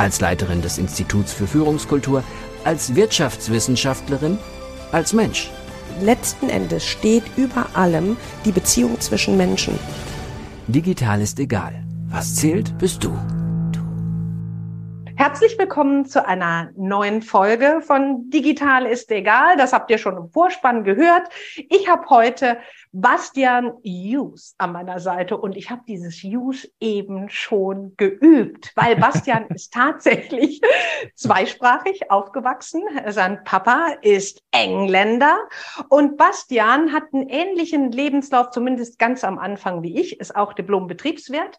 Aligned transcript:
als 0.00 0.20
Leiterin 0.20 0.62
des 0.62 0.78
Instituts 0.78 1.34
für 1.34 1.46
Führungskultur, 1.46 2.24
als 2.64 2.94
Wirtschaftswissenschaftlerin, 2.94 4.38
als 4.92 5.12
Mensch. 5.12 5.50
Letzten 6.00 6.48
Endes 6.48 6.86
steht 6.86 7.24
über 7.36 7.66
allem 7.74 8.16
die 8.46 8.52
Beziehung 8.52 8.98
zwischen 8.98 9.36
Menschen. 9.36 9.78
Digital 10.68 11.20
ist 11.20 11.38
egal. 11.38 11.84
Was 12.08 12.34
zählt, 12.34 12.78
bist 12.78 13.04
du. 13.04 13.12
Herzlich 15.20 15.58
willkommen 15.58 16.06
zu 16.06 16.26
einer 16.26 16.70
neuen 16.78 17.20
Folge 17.20 17.82
von 17.82 18.30
Digital 18.30 18.86
ist 18.86 19.10
egal. 19.10 19.58
Das 19.58 19.74
habt 19.74 19.90
ihr 19.90 19.98
schon 19.98 20.16
im 20.16 20.30
Vorspann 20.30 20.82
gehört. 20.82 21.28
Ich 21.68 21.90
habe 21.90 22.08
heute 22.08 22.56
Bastian 22.92 23.74
Hughes 23.84 24.54
an 24.56 24.72
meiner 24.72 24.98
Seite 24.98 25.36
und 25.36 25.58
ich 25.58 25.68
habe 25.68 25.82
dieses 25.86 26.22
Hughes 26.22 26.72
eben 26.80 27.28
schon 27.28 27.92
geübt, 27.98 28.72
weil 28.76 28.96
Bastian 28.96 29.46
ist 29.54 29.74
tatsächlich 29.74 30.62
zweisprachig 31.14 32.10
aufgewachsen. 32.10 32.82
Sein 33.08 33.44
Papa 33.44 33.88
ist 34.00 34.42
Engländer 34.52 35.36
und 35.90 36.16
Bastian 36.16 36.94
hat 36.94 37.12
einen 37.12 37.28
ähnlichen 37.28 37.92
Lebenslauf, 37.92 38.52
zumindest 38.52 38.98
ganz 38.98 39.22
am 39.22 39.38
Anfang 39.38 39.82
wie 39.82 40.00
ich, 40.00 40.18
ist 40.18 40.34
auch 40.34 40.54
Diplom-Betriebswirt 40.54 41.58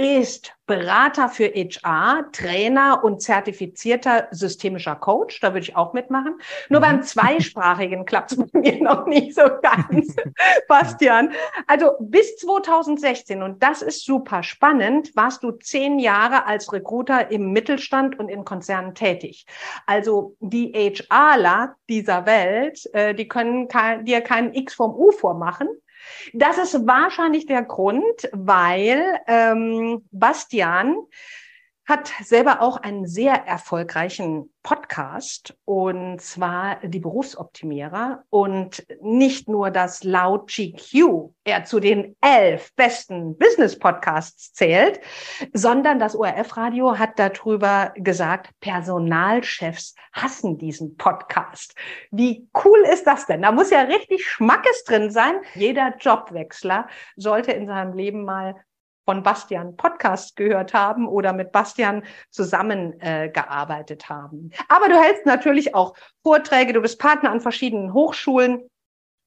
ist 0.00 0.54
Berater 0.66 1.28
für 1.28 1.48
HR, 1.48 2.24
Trainer 2.32 3.04
und 3.04 3.20
zertifizierter 3.20 4.28
systemischer 4.30 4.96
Coach. 4.96 5.40
Da 5.40 5.48
würde 5.48 5.64
ich 5.64 5.76
auch 5.76 5.92
mitmachen. 5.92 6.40
Nur 6.70 6.80
mhm. 6.80 6.84
beim 6.84 7.02
Zweisprachigen 7.02 8.04
klappt 8.06 8.32
es 8.32 8.38
bei 8.38 8.60
mir 8.60 8.82
noch 8.82 9.06
nicht 9.06 9.34
so 9.34 9.42
ganz, 9.60 10.16
Bastian. 10.68 11.32
Also 11.66 11.90
bis 12.00 12.36
2016, 12.36 13.42
und 13.42 13.62
das 13.62 13.82
ist 13.82 14.06
super 14.06 14.42
spannend, 14.42 15.14
warst 15.14 15.42
du 15.42 15.50
zehn 15.50 15.98
Jahre 15.98 16.46
als 16.46 16.72
Recruiter 16.72 17.30
im 17.30 17.52
Mittelstand 17.52 18.18
und 18.18 18.30
in 18.30 18.46
Konzernen 18.46 18.94
tätig. 18.94 19.44
Also 19.84 20.34
die 20.40 20.72
HRler 20.72 21.74
dieser 21.90 22.24
Welt, 22.24 22.88
äh, 22.94 23.14
die 23.14 23.28
können 23.28 23.68
dir 24.04 24.22
keinen 24.22 24.54
X 24.54 24.72
vom 24.72 24.94
U 24.94 25.10
vormachen. 25.10 25.68
Das 26.32 26.58
ist 26.58 26.86
wahrscheinlich 26.86 27.46
der 27.46 27.62
Grund, 27.62 28.28
weil 28.32 29.20
ähm, 29.26 30.06
Bastian 30.10 30.96
hat 31.90 32.12
selber 32.22 32.62
auch 32.62 32.76
einen 32.78 33.06
sehr 33.06 33.34
erfolgreichen 33.34 34.50
Podcast 34.62 35.56
und 35.64 36.20
zwar 36.20 36.76
die 36.86 37.00
Berufsoptimierer 37.00 38.22
und 38.30 38.86
nicht 39.02 39.48
nur 39.48 39.70
das 39.70 40.04
laut 40.04 40.48
GQ 40.48 41.30
er 41.44 41.64
zu 41.64 41.80
den 41.80 42.16
elf 42.20 42.72
besten 42.76 43.36
Business 43.36 43.78
Podcasts 43.78 44.52
zählt, 44.52 45.00
sondern 45.52 45.98
das 45.98 46.14
ORF 46.14 46.56
Radio 46.56 46.98
hat 46.98 47.18
darüber 47.18 47.92
gesagt, 47.96 48.50
Personalchefs 48.60 49.94
hassen 50.12 50.58
diesen 50.58 50.96
Podcast. 50.96 51.74
Wie 52.12 52.48
cool 52.64 52.80
ist 52.92 53.04
das 53.06 53.26
denn? 53.26 53.42
Da 53.42 53.50
muss 53.50 53.70
ja 53.70 53.80
richtig 53.80 54.28
Schmackes 54.28 54.84
drin 54.84 55.10
sein. 55.10 55.40
Jeder 55.54 55.96
Jobwechsler 55.98 56.86
sollte 57.16 57.50
in 57.52 57.66
seinem 57.66 57.94
Leben 57.94 58.24
mal 58.24 58.54
von 59.10 59.24
Bastian 59.24 59.76
Podcast 59.76 60.36
gehört 60.36 60.72
haben 60.72 61.08
oder 61.08 61.32
mit 61.32 61.50
Bastian 61.50 62.04
zusammengearbeitet 62.30 64.04
äh, 64.04 64.06
haben. 64.06 64.52
Aber 64.68 64.88
du 64.88 64.94
hältst 64.94 65.26
natürlich 65.26 65.74
auch 65.74 65.96
Vorträge, 66.22 66.72
du 66.72 66.80
bist 66.80 67.00
Partner 67.00 67.32
an 67.32 67.40
verschiedenen 67.40 67.92
Hochschulen 67.92 68.70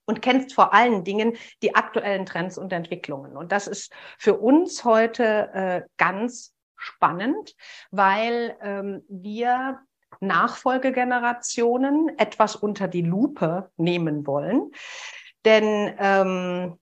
und 0.05 0.21
kennst 0.21 0.53
vor 0.53 0.73
allen 0.73 1.03
Dingen 1.03 1.35
die 1.61 1.75
aktuellen 1.75 2.25
Trends 2.25 2.57
und 2.57 2.71
Entwicklungen. 2.71 3.35
Und 3.35 3.51
das 3.51 3.67
ist 3.67 3.91
für 4.17 4.35
uns 4.35 4.85
heute 4.85 5.49
äh, 5.53 5.81
ganz 5.97 6.53
spannend, 6.77 7.53
weil 7.91 8.55
ähm, 8.61 9.03
wir 9.09 9.81
Nachfolgegenerationen 10.21 12.17
etwas 12.17 12.55
unter 12.55 12.87
die 12.87 13.01
Lupe 13.01 13.69
nehmen 13.75 14.25
wollen. 14.25 14.71
Denn 15.43 15.93
ähm, 15.99 16.79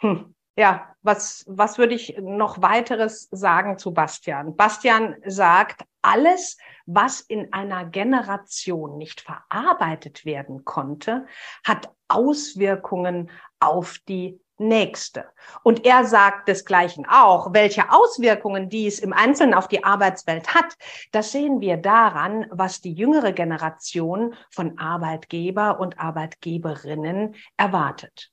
hm, 0.00 0.34
ja, 0.56 0.94
was, 1.02 1.44
was 1.48 1.78
würde 1.78 1.94
ich 1.94 2.18
noch 2.20 2.60
weiteres 2.60 3.28
sagen 3.30 3.78
zu 3.78 3.92
Bastian? 3.92 4.54
Bastian 4.56 5.16
sagt, 5.24 5.84
alles, 6.02 6.58
was 6.84 7.20
in 7.20 7.52
einer 7.52 7.86
Generation 7.86 8.98
nicht 8.98 9.20
verarbeitet 9.20 10.24
werden 10.24 10.64
konnte, 10.64 11.26
hat 11.64 11.90
Auswirkungen 12.08 13.30
auf 13.60 13.98
die 14.08 14.40
nächste. 14.58 15.24
Und 15.62 15.86
er 15.86 16.04
sagt 16.04 16.48
desgleichen 16.48 17.06
auch, 17.08 17.52
welche 17.54 17.90
Auswirkungen 17.90 18.68
dies 18.68 18.98
im 18.98 19.12
Einzelnen 19.12 19.54
auf 19.54 19.68
die 19.68 19.82
Arbeitswelt 19.82 20.54
hat. 20.54 20.76
Das 21.12 21.32
sehen 21.32 21.60
wir 21.60 21.78
daran, 21.78 22.46
was 22.50 22.80
die 22.80 22.92
jüngere 22.92 23.32
Generation 23.32 24.34
von 24.50 24.78
Arbeitgeber 24.78 25.80
und 25.80 25.98
Arbeitgeberinnen 25.98 27.36
erwartet. 27.56 28.32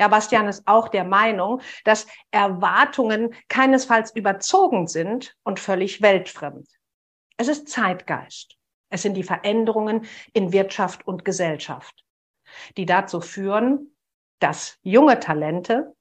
Ja, 0.00 0.08
Bastian 0.08 0.48
ist 0.48 0.66
auch 0.66 0.88
der 0.88 1.04
Meinung, 1.04 1.60
dass 1.84 2.06
Erwartungen 2.30 3.34
keinesfalls 3.48 4.16
überzogen 4.16 4.86
sind 4.86 5.36
und 5.42 5.60
völlig 5.60 6.00
weltfremd. 6.00 6.66
Es 7.36 7.48
ist 7.48 7.68
Zeitgeist. 7.68 8.56
Es 8.88 9.02
sind 9.02 9.12
die 9.12 9.22
Veränderungen 9.22 10.06
in 10.32 10.54
Wirtschaft 10.54 11.06
und 11.06 11.26
Gesellschaft, 11.26 12.02
die 12.78 12.86
dazu 12.86 13.20
führen, 13.20 13.94
dass 14.38 14.78
junge 14.80 15.20
Talente 15.20 15.94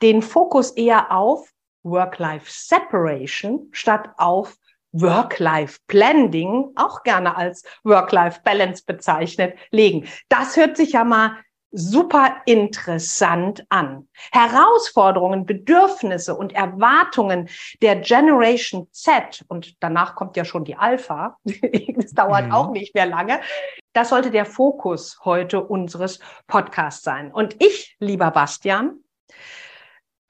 den 0.00 0.22
Fokus 0.22 0.70
eher 0.70 1.10
auf 1.10 1.50
Work-Life-Separation 1.82 3.68
statt 3.72 4.10
auf 4.16 4.56
Work-Life-Blending, 4.92 6.70
auch 6.76 7.02
gerne 7.02 7.36
als 7.36 7.64
Work-Life-Balance 7.82 8.84
bezeichnet, 8.86 9.58
legen. 9.72 10.08
Das 10.28 10.56
hört 10.56 10.76
sich 10.76 10.92
ja 10.92 11.02
mal 11.02 11.36
super 11.72 12.36
interessant 12.46 13.64
an. 13.68 14.08
Herausforderungen, 14.32 15.46
Bedürfnisse 15.46 16.34
und 16.34 16.52
Erwartungen 16.52 17.48
der 17.82 17.96
Generation 17.96 18.88
Z, 18.90 19.44
und 19.48 19.76
danach 19.80 20.14
kommt 20.14 20.36
ja 20.36 20.44
schon 20.44 20.64
die 20.64 20.76
Alpha, 20.76 21.36
das 21.44 22.12
dauert 22.12 22.46
mhm. 22.46 22.52
auch 22.52 22.70
nicht 22.72 22.94
mehr 22.94 23.06
lange, 23.06 23.40
das 23.92 24.10
sollte 24.10 24.30
der 24.30 24.46
Fokus 24.46 25.18
heute 25.24 25.62
unseres 25.64 26.20
Podcasts 26.46 27.02
sein. 27.02 27.32
Und 27.32 27.62
ich, 27.62 27.96
lieber 27.98 28.30
Bastian, 28.30 29.02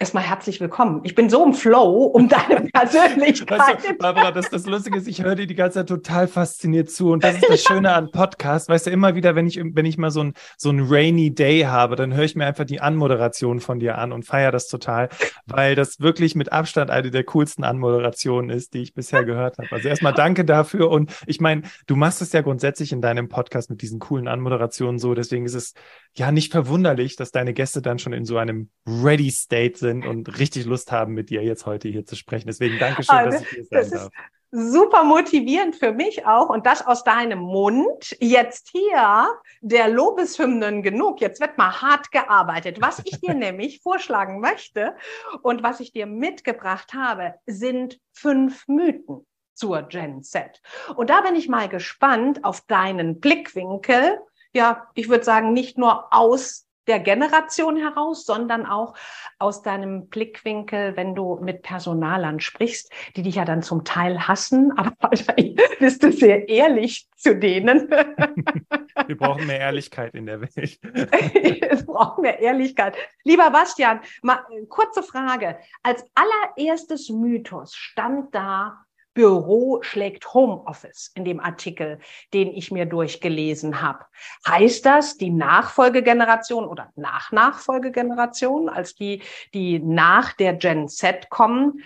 Erstmal 0.02 0.22
herzlich 0.22 0.58
willkommen. 0.62 1.02
Ich 1.04 1.14
bin 1.14 1.28
so 1.28 1.44
im 1.44 1.52
Flow 1.52 2.04
um 2.04 2.26
deine 2.26 2.70
Persönlichkeit. 2.72 3.58
Weißt 3.58 3.86
du, 3.86 3.94
Barbara, 3.98 4.30
das, 4.30 4.48
das 4.48 4.64
Lustige 4.64 4.96
ist, 4.96 5.06
ich 5.06 5.22
höre 5.22 5.34
dir 5.34 5.46
die 5.46 5.54
ganze 5.54 5.80
Zeit 5.80 5.90
total 5.90 6.26
fasziniert 6.26 6.90
zu. 6.90 7.10
Und 7.10 7.22
das 7.22 7.34
ist 7.34 7.46
das 7.46 7.62
Schöne 7.68 7.92
an 7.92 8.10
Podcasts. 8.10 8.66
Weißt 8.66 8.86
du, 8.86 8.90
immer 8.90 9.14
wieder, 9.14 9.34
wenn 9.34 9.46
ich, 9.46 9.60
wenn 9.62 9.84
ich 9.84 9.98
mal 9.98 10.10
so 10.10 10.22
ein, 10.22 10.32
so 10.56 10.70
ein 10.70 10.80
rainy 10.88 11.34
Day 11.34 11.64
habe, 11.64 11.96
dann 11.96 12.14
höre 12.14 12.24
ich 12.24 12.34
mir 12.34 12.46
einfach 12.46 12.64
die 12.64 12.80
Anmoderation 12.80 13.60
von 13.60 13.78
dir 13.78 13.98
an 13.98 14.12
und 14.12 14.24
feiere 14.24 14.52
das 14.52 14.68
total, 14.68 15.10
weil 15.44 15.74
das 15.74 16.00
wirklich 16.00 16.34
mit 16.34 16.50
Abstand 16.50 16.90
eine 16.90 17.10
der 17.10 17.24
coolsten 17.24 17.62
Anmoderationen 17.62 18.48
ist, 18.48 18.72
die 18.72 18.80
ich 18.80 18.94
bisher 18.94 19.26
gehört 19.26 19.58
habe. 19.58 19.68
Also 19.70 19.86
erstmal 19.86 20.14
danke 20.14 20.46
dafür. 20.46 20.88
Und 20.88 21.12
ich 21.26 21.42
meine, 21.42 21.64
du 21.86 21.94
machst 21.94 22.22
es 22.22 22.32
ja 22.32 22.41
grundsätzlich 22.41 22.92
in 22.92 23.03
deinem 23.03 23.28
Podcast 23.28 23.68
mit 23.68 23.82
diesen 23.82 23.98
coolen 23.98 24.28
Anmoderationen 24.28 24.98
so. 24.98 25.12
Deswegen 25.12 25.44
ist 25.44 25.54
es 25.54 25.74
ja 26.14 26.32
nicht 26.32 26.53
verwunderlich, 26.53 27.16
dass 27.16 27.32
deine 27.32 27.53
Gäste 27.53 27.82
dann 27.82 27.98
schon 27.98 28.14
in 28.14 28.24
so 28.24 28.38
einem 28.38 28.70
Ready 28.86 29.30
State 29.30 29.78
sind 29.78 29.90
und 29.91 30.39
richtig 30.39 30.65
Lust 30.66 30.92
haben, 30.92 31.15
mit 31.15 31.31
dir 31.31 31.42
jetzt 31.42 31.66
heute 31.66 31.89
hier 31.89 32.07
zu 32.07 32.16
sprechen. 32.16 32.47
Deswegen 32.47 32.78
danke 32.78 33.03
schön, 33.03 33.15
also, 33.15 33.31
dass 33.31 33.42
ich 33.42 33.48
hier 33.48 33.65
sein 33.65 33.81
das 33.81 33.91
darf. 33.91 34.13
Super 34.53 35.04
motivierend 35.04 35.77
für 35.77 35.92
mich 35.92 36.27
auch 36.27 36.48
und 36.48 36.66
das 36.66 36.84
aus 36.84 37.04
deinem 37.04 37.39
Mund. 37.39 38.16
Jetzt 38.19 38.71
hier 38.72 39.28
der 39.60 39.89
Lobeshymnen 39.89 40.83
genug. 40.83 41.21
Jetzt 41.21 41.41
wird 41.41 41.57
mal 41.57 41.81
hart 41.81 42.10
gearbeitet. 42.10 42.78
Was 42.81 43.01
ich 43.04 43.21
dir 43.21 43.34
nämlich 43.34 43.81
vorschlagen 43.81 44.41
möchte 44.41 44.97
und 45.42 45.63
was 45.63 45.78
ich 45.78 45.92
dir 45.92 46.07
mitgebracht 46.07 46.95
habe, 46.95 47.34
sind 47.47 48.01
fünf 48.13 48.66
Mythen 48.66 49.25
zur 49.54 49.83
Gen 49.83 50.22
Z. 50.22 50.60
Und 50.97 51.10
da 51.10 51.21
bin 51.21 51.37
ich 51.37 51.48
mal 51.48 51.69
gespannt 51.69 52.45
auf 52.45 52.63
deinen 52.63 53.21
Blickwinkel 53.21 54.19
ja, 54.53 54.89
ich 54.95 55.09
würde 55.09 55.25
sagen, 55.25 55.53
nicht 55.53 55.78
nur 55.78 56.13
aus 56.13 56.66
der 56.91 56.98
Generation 56.98 57.77
heraus, 57.77 58.27
sondern 58.27 58.66
auch 58.66 58.95
aus 59.39 59.63
deinem 59.63 60.09
Blickwinkel, 60.09 60.97
wenn 60.97 61.15
du 61.15 61.39
mit 61.41 61.63
Personalern 61.63 62.41
sprichst, 62.41 62.91
die 63.15 63.22
dich 63.22 63.37
ja 63.37 63.45
dann 63.45 63.63
zum 63.63 63.84
Teil 63.84 64.27
hassen, 64.27 64.72
aber 64.77 64.92
wahrscheinlich 64.98 65.54
bist 65.78 66.03
du 66.03 66.10
sehr 66.10 66.48
ehrlich 66.48 67.09
zu 67.16 67.37
denen. 67.37 67.89
Wir 69.07 69.16
brauchen 69.16 69.47
mehr 69.47 69.60
Ehrlichkeit 69.60 70.15
in 70.15 70.27
der 70.27 70.41
Welt. 70.41 70.81
es 71.71 71.87
braucht 71.87 72.19
mehr 72.19 72.41
Ehrlichkeit. 72.41 72.97
Lieber 73.22 73.51
Bastian, 73.51 74.01
mal, 74.22 74.41
kurze 74.69 75.04
Frage. 75.04 75.59
Als 75.84 76.04
allererstes 76.15 77.09
Mythos 77.09 77.77
stand 77.77 78.34
da, 78.34 78.84
Büro 79.15 79.83
schlägt 79.83 80.33
Homeoffice 80.34 81.10
in 81.15 81.24
dem 81.24 81.41
Artikel, 81.41 81.98
den 82.33 82.48
ich 82.48 82.71
mir 82.71 82.86
durchgelesen 82.86 83.83
habe. 83.83 84.04
Heißt 84.47 84.86
das, 84.86 85.16
die 85.16 85.30
Nachfolgegeneration 85.30 86.65
oder 86.65 86.91
Nach-Nachfolgegeneration, 86.97 88.68
als 88.68 88.95
die, 88.95 89.22
die 89.53 89.78
nach 89.80 90.33
der 90.33 90.54
Gen 90.54 90.89
Z 90.89 91.28
kommen, 91.28 91.83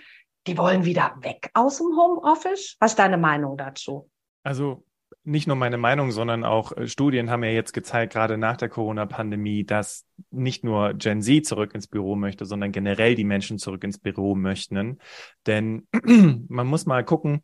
die 0.47 0.57
wollen 0.57 0.85
wieder 0.85 1.15
weg 1.21 1.49
aus 1.53 1.77
dem 1.77 1.97
Homeoffice? 1.97 2.77
Was 2.79 2.91
ist 2.91 2.99
deine 2.99 3.17
Meinung 3.17 3.57
dazu? 3.57 4.09
Also 4.43 4.83
nicht 5.25 5.47
nur 5.47 5.55
meine 5.55 5.77
Meinung, 5.77 6.11
sondern 6.11 6.43
auch 6.43 6.71
äh, 6.71 6.87
Studien 6.87 7.29
haben 7.29 7.43
ja 7.43 7.49
jetzt 7.49 7.73
gezeigt, 7.73 8.13
gerade 8.13 8.37
nach 8.37 8.57
der 8.57 8.69
Corona-Pandemie, 8.69 9.65
dass 9.65 10.05
nicht 10.29 10.63
nur 10.63 10.93
Gen 10.93 11.21
Z 11.21 11.45
zurück 11.45 11.73
ins 11.73 11.87
Büro 11.87 12.15
möchte, 12.15 12.45
sondern 12.45 12.71
generell 12.71 13.15
die 13.15 13.23
Menschen 13.23 13.57
zurück 13.57 13.83
ins 13.83 13.97
Büro 13.97 14.35
möchten. 14.35 14.99
Denn 15.47 15.87
man 16.47 16.67
muss 16.67 16.85
mal 16.85 17.03
gucken, 17.03 17.43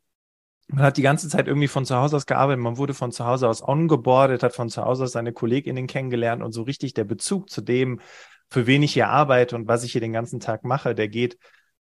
man 0.68 0.86
hat 0.86 0.98
die 0.98 1.01
ganze 1.01 1.28
Zeit 1.28 1.48
irgendwie 1.48 1.68
von 1.68 1.86
zu 1.86 1.95
Hause 1.95 2.16
aus 2.16 2.25
gearbeitet, 2.25 2.63
man 2.63 2.78
wurde 2.78 2.94
von 2.94 3.12
zu 3.12 3.25
Hause 3.25 3.50
aus 3.50 3.68
ongeboardet, 3.68 4.44
hat 4.44 4.56
von 4.56 4.69
zu 4.69 4.84
Hause 4.84 5.04
aus 5.04 5.12
seine 5.12 5.34
KollegInnen 5.34 5.88
kennengelernt 5.88 6.42
und 6.44 6.54
so 6.54 6.62
richtig 6.62 6.94
der 6.94 7.04
Bezug 7.04 7.50
zu 7.50 7.62
dem, 7.62 8.00
für 8.50 8.68
wen 8.68 8.84
ich 8.84 8.94
hier 8.94 9.10
arbeite 9.10 9.56
und 9.56 9.68
was 9.68 9.84
ich 9.84 9.92
hier 9.92 10.01
den 10.01 10.13
ganzen 10.13 10.39
Tag 10.39 10.63
mache, 10.63 10.95
der 10.95 11.10
geht 11.10 11.38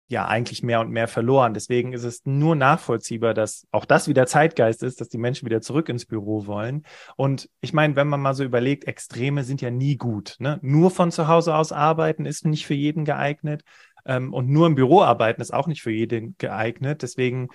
ja 0.09 0.27
eigentlich 0.27 0.63
mehr 0.63 0.81
und 0.81 0.91
mehr 0.91 1.07
verloren. 1.07 1.53
Deswegen 1.53 1.93
ist 1.93 2.05
es 2.05 2.25
nur 2.25 2.57
nachvollziehbar, 2.57 3.35
dass 3.35 3.67
auch 3.71 3.85
das 3.85 4.09
wieder 4.09 4.27
Zeitgeist 4.27 4.83
ist, 4.83 5.01
dass 5.01 5.09
die 5.11 5.19
Menschen 5.19 5.47
wieder 5.47 5.61
zurück 5.61 5.89
ins 5.91 6.07
Büro 6.07 6.47
wollen. 6.47 6.85
Und 7.17 7.51
ich 7.61 7.75
meine, 7.75 7.95
wenn 7.95 8.09
man 8.09 8.21
mal 8.21 8.35
so 8.35 8.43
überlegt, 8.43 8.85
Extreme 8.85 9.45
sind 9.45 9.61
ja 9.61 9.71
nie 9.71 9.97
gut. 9.97 10.37
Ne? 10.39 10.59
Nur 10.63 10.91
von 10.91 11.13
zu 11.13 11.29
Hause 11.29 11.55
aus 11.55 11.73
arbeiten 11.73 12.25
ist 12.25 12.47
nicht 12.47 12.67
für 12.67 12.75
jeden 12.75 13.05
geeignet. 13.05 13.63
Ähm, 14.07 14.33
und 14.33 14.49
nur 14.49 14.67
im 14.67 14.75
Büro 14.75 15.03
arbeiten 15.03 15.43
ist 15.43 15.53
auch 15.53 15.67
nicht 15.67 15.83
für 15.83 15.93
jeden 15.93 16.37
geeignet. 16.39 17.03
Deswegen 17.03 17.49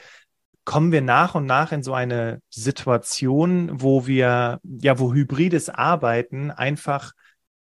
kommen 0.63 0.91
wir 0.91 1.01
nach 1.01 1.33
und 1.33 1.45
nach 1.45 1.71
in 1.71 1.81
so 1.81 1.94
eine 1.94 2.39
Situation, 2.50 3.81
wo 3.81 4.05
wir, 4.05 4.59
ja, 4.63 5.00
wo 5.00 5.11
hybrides 5.11 5.69
Arbeiten 5.69 6.51
einfach 6.51 7.13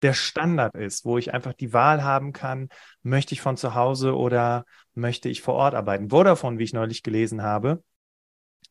der 0.03 0.15
Standard 0.15 0.75
ist, 0.77 1.05
wo 1.05 1.19
ich 1.19 1.35
einfach 1.35 1.53
die 1.53 1.73
Wahl 1.73 2.03
haben 2.03 2.33
kann, 2.33 2.69
möchte 3.03 3.35
ich 3.35 3.41
von 3.41 3.56
zu 3.56 3.75
Hause 3.75 4.17
oder 4.17 4.65
möchte 4.95 5.29
ich 5.29 5.43
vor 5.43 5.55
Ort 5.55 5.75
arbeiten. 5.75 6.11
Vodafone, 6.11 6.59
wie 6.59 6.65
ich 6.65 6.73
neulich 6.73 7.03
gelesen 7.03 7.43
habe, 7.43 7.83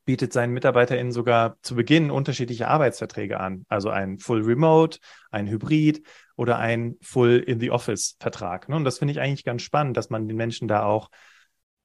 bietet 0.05 0.31
seinen 0.31 0.53
MitarbeiterInnen 0.53 1.11
sogar 1.11 1.57
zu 1.61 1.75
Beginn 1.75 2.11
unterschiedliche 2.11 2.69
Arbeitsverträge 2.69 3.39
an. 3.39 3.65
Also 3.67 3.89
ein 3.89 4.19
Full 4.19 4.41
Remote, 4.41 4.99
ein 5.31 5.47
Hybrid 5.47 6.01
oder 6.37 6.57
ein 6.57 6.95
Full 7.01 7.43
in 7.45 7.59
the 7.59 7.71
Office 7.71 8.15
Vertrag. 8.19 8.69
Und 8.69 8.85
das 8.85 8.99
finde 8.99 9.11
ich 9.11 9.19
eigentlich 9.19 9.43
ganz 9.43 9.63
spannend, 9.63 9.97
dass 9.97 10.09
man 10.09 10.27
den 10.27 10.37
Menschen 10.37 10.67
da 10.67 10.83
auch 10.83 11.09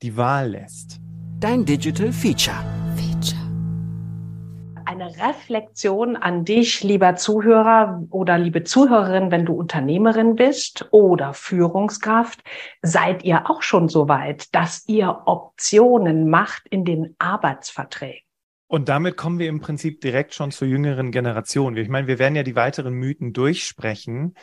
die 0.02 0.16
Wahl 0.16 0.50
lässt. 0.50 1.00
Dein 1.40 1.64
Digital 1.64 2.12
Feature 2.12 2.81
eine 5.02 5.28
Reflexion 5.28 6.16
an 6.16 6.44
dich, 6.44 6.82
lieber 6.82 7.16
Zuhörer 7.16 8.04
oder 8.10 8.38
liebe 8.38 8.64
Zuhörerin, 8.64 9.30
wenn 9.30 9.44
du 9.44 9.54
Unternehmerin 9.54 10.36
bist 10.36 10.88
oder 10.90 11.34
Führungskraft. 11.34 12.40
Seid 12.82 13.24
ihr 13.24 13.50
auch 13.50 13.62
schon 13.62 13.88
so 13.88 14.08
weit, 14.08 14.54
dass 14.54 14.86
ihr 14.88 15.22
Optionen 15.26 16.30
macht 16.30 16.66
in 16.68 16.84
den 16.84 17.14
Arbeitsverträgen? 17.18 18.22
Und 18.68 18.88
damit 18.88 19.16
kommen 19.16 19.38
wir 19.38 19.48
im 19.48 19.60
Prinzip 19.60 20.00
direkt 20.00 20.34
schon 20.34 20.50
zur 20.50 20.66
jüngeren 20.66 21.10
Generation. 21.10 21.76
Ich 21.76 21.88
meine, 21.88 22.06
wir 22.06 22.18
werden 22.18 22.36
ja 22.36 22.42
die 22.42 22.56
weiteren 22.56 22.94
Mythen 22.94 23.32
durchsprechen. 23.32 24.34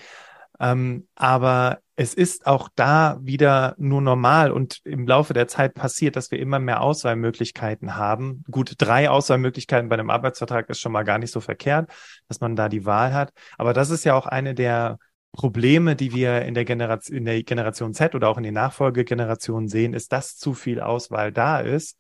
Ähm, 0.60 1.08
aber 1.16 1.80
es 2.00 2.14
ist 2.14 2.48
auch 2.48 2.70
da 2.76 3.20
wieder 3.22 3.76
nur 3.78 4.02
normal 4.02 4.54
und 4.54 4.80
im 4.86 5.06
Laufe 5.06 5.34
der 5.34 5.50
Zeit 5.50 5.74
passiert, 5.74 6.16
dass 6.16 6.32
wir 6.32 6.40
immer 6.40 6.58
mehr 6.58 6.80
Auswahlmöglichkeiten 6.80 7.98
haben. 7.98 8.46
Gut, 8.50 8.76
drei 8.78 9.10
Auswahlmöglichkeiten 9.10 9.90
bei 9.90 9.96
einem 9.96 10.10
Arbeitsvertrag 10.10 10.70
ist 10.70 10.80
schon 10.80 10.94
mal 10.94 11.04
gar 11.04 11.18
nicht 11.18 11.32
so 11.34 11.42
verkehrt, 11.42 11.92
dass 12.30 12.40
man 12.40 12.56
da 12.56 12.70
die 12.70 12.86
Wahl 12.86 13.14
hat. 13.14 13.34
Aber 13.58 13.74
das 13.74 13.90
ist 13.90 14.06
ja 14.06 14.16
auch 14.16 14.28
eine 14.28 14.56
der 14.56 14.98
Probleme, 15.34 15.98
die 15.98 16.14
wir 16.14 16.44
in 16.44 16.54
der 16.54 16.64
Generation, 16.64 17.18
in 17.18 17.26
der 17.26 17.44
Generation 17.44 17.94
Z 17.94 18.16
oder 18.16 18.30
auch 18.30 18.38
in 18.38 18.44
den 18.44 18.54
Nachfolgegenerationen 18.54 19.68
sehen, 19.68 19.94
ist, 19.94 20.14
dass 20.14 20.38
zu 20.38 20.54
viel 20.54 20.80
Auswahl 20.80 21.34
da 21.34 21.60
ist. 21.60 21.98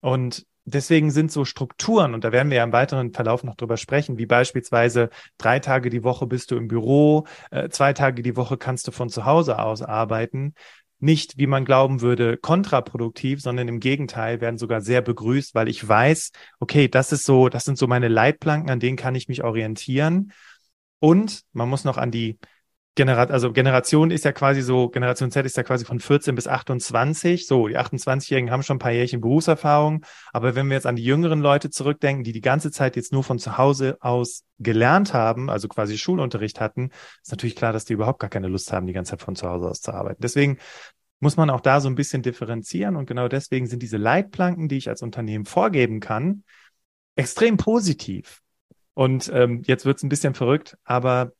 Und 0.00 0.46
deswegen 0.66 1.10
sind 1.10 1.32
so 1.32 1.44
Strukturen, 1.44 2.12
und 2.12 2.24
da 2.24 2.32
werden 2.32 2.50
wir 2.50 2.58
ja 2.58 2.64
im 2.64 2.72
weiteren 2.72 3.12
Verlauf 3.12 3.44
noch 3.44 3.54
drüber 3.54 3.76
sprechen, 3.76 4.18
wie 4.18 4.26
beispielsweise 4.26 5.08
drei 5.38 5.60
Tage 5.60 5.88
die 5.88 6.04
Woche 6.04 6.26
bist 6.26 6.50
du 6.50 6.56
im 6.56 6.68
Büro, 6.68 7.26
äh, 7.50 7.68
zwei 7.70 7.92
Tage 7.92 8.22
die 8.22 8.36
Woche 8.36 8.58
kannst 8.58 8.86
du 8.88 8.92
von 8.92 9.08
zu 9.08 9.24
Hause 9.24 9.58
aus 9.58 9.80
arbeiten, 9.80 10.54
nicht, 10.98 11.38
wie 11.38 11.46
man 11.46 11.64
glauben 11.64 12.00
würde, 12.00 12.36
kontraproduktiv, 12.36 13.40
sondern 13.40 13.68
im 13.68 13.80
Gegenteil 13.80 14.40
werden 14.40 14.58
sogar 14.58 14.80
sehr 14.80 15.02
begrüßt, 15.02 15.54
weil 15.54 15.68
ich 15.68 15.86
weiß, 15.86 16.32
okay, 16.58 16.88
das 16.88 17.12
ist 17.12 17.24
so, 17.24 17.48
das 17.48 17.64
sind 17.64 17.78
so 17.78 17.86
meine 17.86 18.08
Leitplanken, 18.08 18.70
an 18.70 18.80
denen 18.80 18.96
kann 18.96 19.14
ich 19.14 19.28
mich 19.28 19.44
orientieren. 19.44 20.32
Und 20.98 21.42
man 21.52 21.68
muss 21.68 21.84
noch 21.84 21.98
an 21.98 22.10
die 22.10 22.38
Generat 22.96 23.30
also 23.30 23.52
Generation 23.52 24.10
ist 24.10 24.24
ja 24.24 24.32
quasi 24.32 24.62
so, 24.62 24.88
Generation 24.88 25.30
Z 25.30 25.44
ist 25.44 25.56
ja 25.58 25.62
quasi 25.62 25.84
von 25.84 26.00
14 26.00 26.34
bis 26.34 26.48
28. 26.48 27.46
So, 27.46 27.68
die 27.68 27.78
28-Jährigen 27.78 28.50
haben 28.50 28.62
schon 28.62 28.76
ein 28.76 28.80
paar 28.80 28.90
Jährchen 28.90 29.20
Berufserfahrung. 29.20 30.04
Aber 30.32 30.54
wenn 30.54 30.66
wir 30.68 30.74
jetzt 30.74 30.86
an 30.86 30.96
die 30.96 31.04
jüngeren 31.04 31.40
Leute 31.40 31.68
zurückdenken, 31.68 32.24
die 32.24 32.32
die 32.32 32.40
ganze 32.40 32.70
Zeit 32.70 32.96
jetzt 32.96 33.12
nur 33.12 33.22
von 33.22 33.38
zu 33.38 33.58
Hause 33.58 33.98
aus 34.00 34.44
gelernt 34.58 35.12
haben, 35.12 35.50
also 35.50 35.68
quasi 35.68 35.98
Schulunterricht 35.98 36.58
hatten, 36.58 36.88
ist 37.22 37.30
natürlich 37.30 37.54
klar, 37.54 37.74
dass 37.74 37.84
die 37.84 37.92
überhaupt 37.92 38.18
gar 38.18 38.30
keine 38.30 38.48
Lust 38.48 38.72
haben, 38.72 38.86
die 38.86 38.94
ganze 38.94 39.10
Zeit 39.10 39.22
von 39.22 39.36
zu 39.36 39.46
Hause 39.46 39.68
aus 39.68 39.82
zu 39.82 39.92
arbeiten. 39.92 40.22
Deswegen 40.22 40.56
muss 41.20 41.36
man 41.36 41.50
auch 41.50 41.60
da 41.60 41.82
so 41.82 41.90
ein 41.90 41.96
bisschen 41.96 42.22
differenzieren. 42.22 42.96
Und 42.96 43.04
genau 43.04 43.28
deswegen 43.28 43.66
sind 43.66 43.82
diese 43.82 43.98
Leitplanken, 43.98 44.68
die 44.68 44.78
ich 44.78 44.88
als 44.88 45.02
Unternehmen 45.02 45.44
vorgeben 45.44 46.00
kann, 46.00 46.44
extrem 47.14 47.58
positiv. 47.58 48.40
Und 48.94 49.30
ähm, 49.34 49.60
jetzt 49.66 49.84
wird's 49.84 50.02
ein 50.02 50.08
bisschen 50.08 50.32
verrückt, 50.32 50.78
aber 50.84 51.32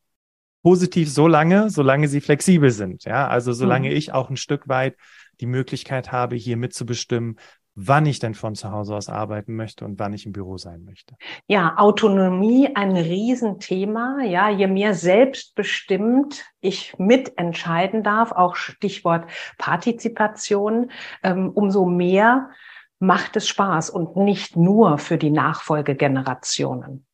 positiv 0.63 1.11
so 1.11 1.27
lange, 1.27 1.69
solange 1.69 2.07
sie 2.07 2.21
flexibel 2.21 2.71
sind. 2.71 3.05
Ja, 3.05 3.27
also 3.27 3.53
solange 3.53 3.89
mhm. 3.89 3.95
ich 3.95 4.13
auch 4.13 4.29
ein 4.29 4.37
Stück 4.37 4.67
weit 4.67 4.95
die 5.39 5.45
Möglichkeit 5.45 6.11
habe, 6.11 6.35
hier 6.35 6.57
mitzubestimmen, 6.57 7.37
wann 7.79 8.07
ich 8.07 8.17
denn 8.17 8.33
von 8.33 8.55
zu 8.55 8.71
Hause 8.71 8.95
aus 8.95 9.07
arbeiten 9.07 9.55
möchte 9.55 9.85
und 9.85 9.99
wann 9.99 10.11
ich 10.11 10.25
im 10.25 10.31
Büro 10.31 10.57
sein 10.57 10.83
möchte. 10.83 11.15
Ja, 11.45 11.75
Autonomie 11.77 12.75
ein 12.75 12.97
Riesenthema. 12.97 14.23
Ja, 14.23 14.49
je 14.49 14.65
mehr 14.65 14.95
selbstbestimmt 14.95 16.43
ich 16.59 16.97
mitentscheiden 16.97 18.01
darf, 18.01 18.31
auch 18.31 18.55
Stichwort 18.55 19.29
Partizipation, 19.59 20.89
ähm, 21.21 21.51
umso 21.51 21.85
mehr 21.85 22.49
macht 22.97 23.35
es 23.35 23.47
Spaß 23.47 23.91
und 23.91 24.15
nicht 24.15 24.55
nur 24.55 24.97
für 24.97 25.19
die 25.19 25.29
Nachfolgegenerationen. 25.29 27.05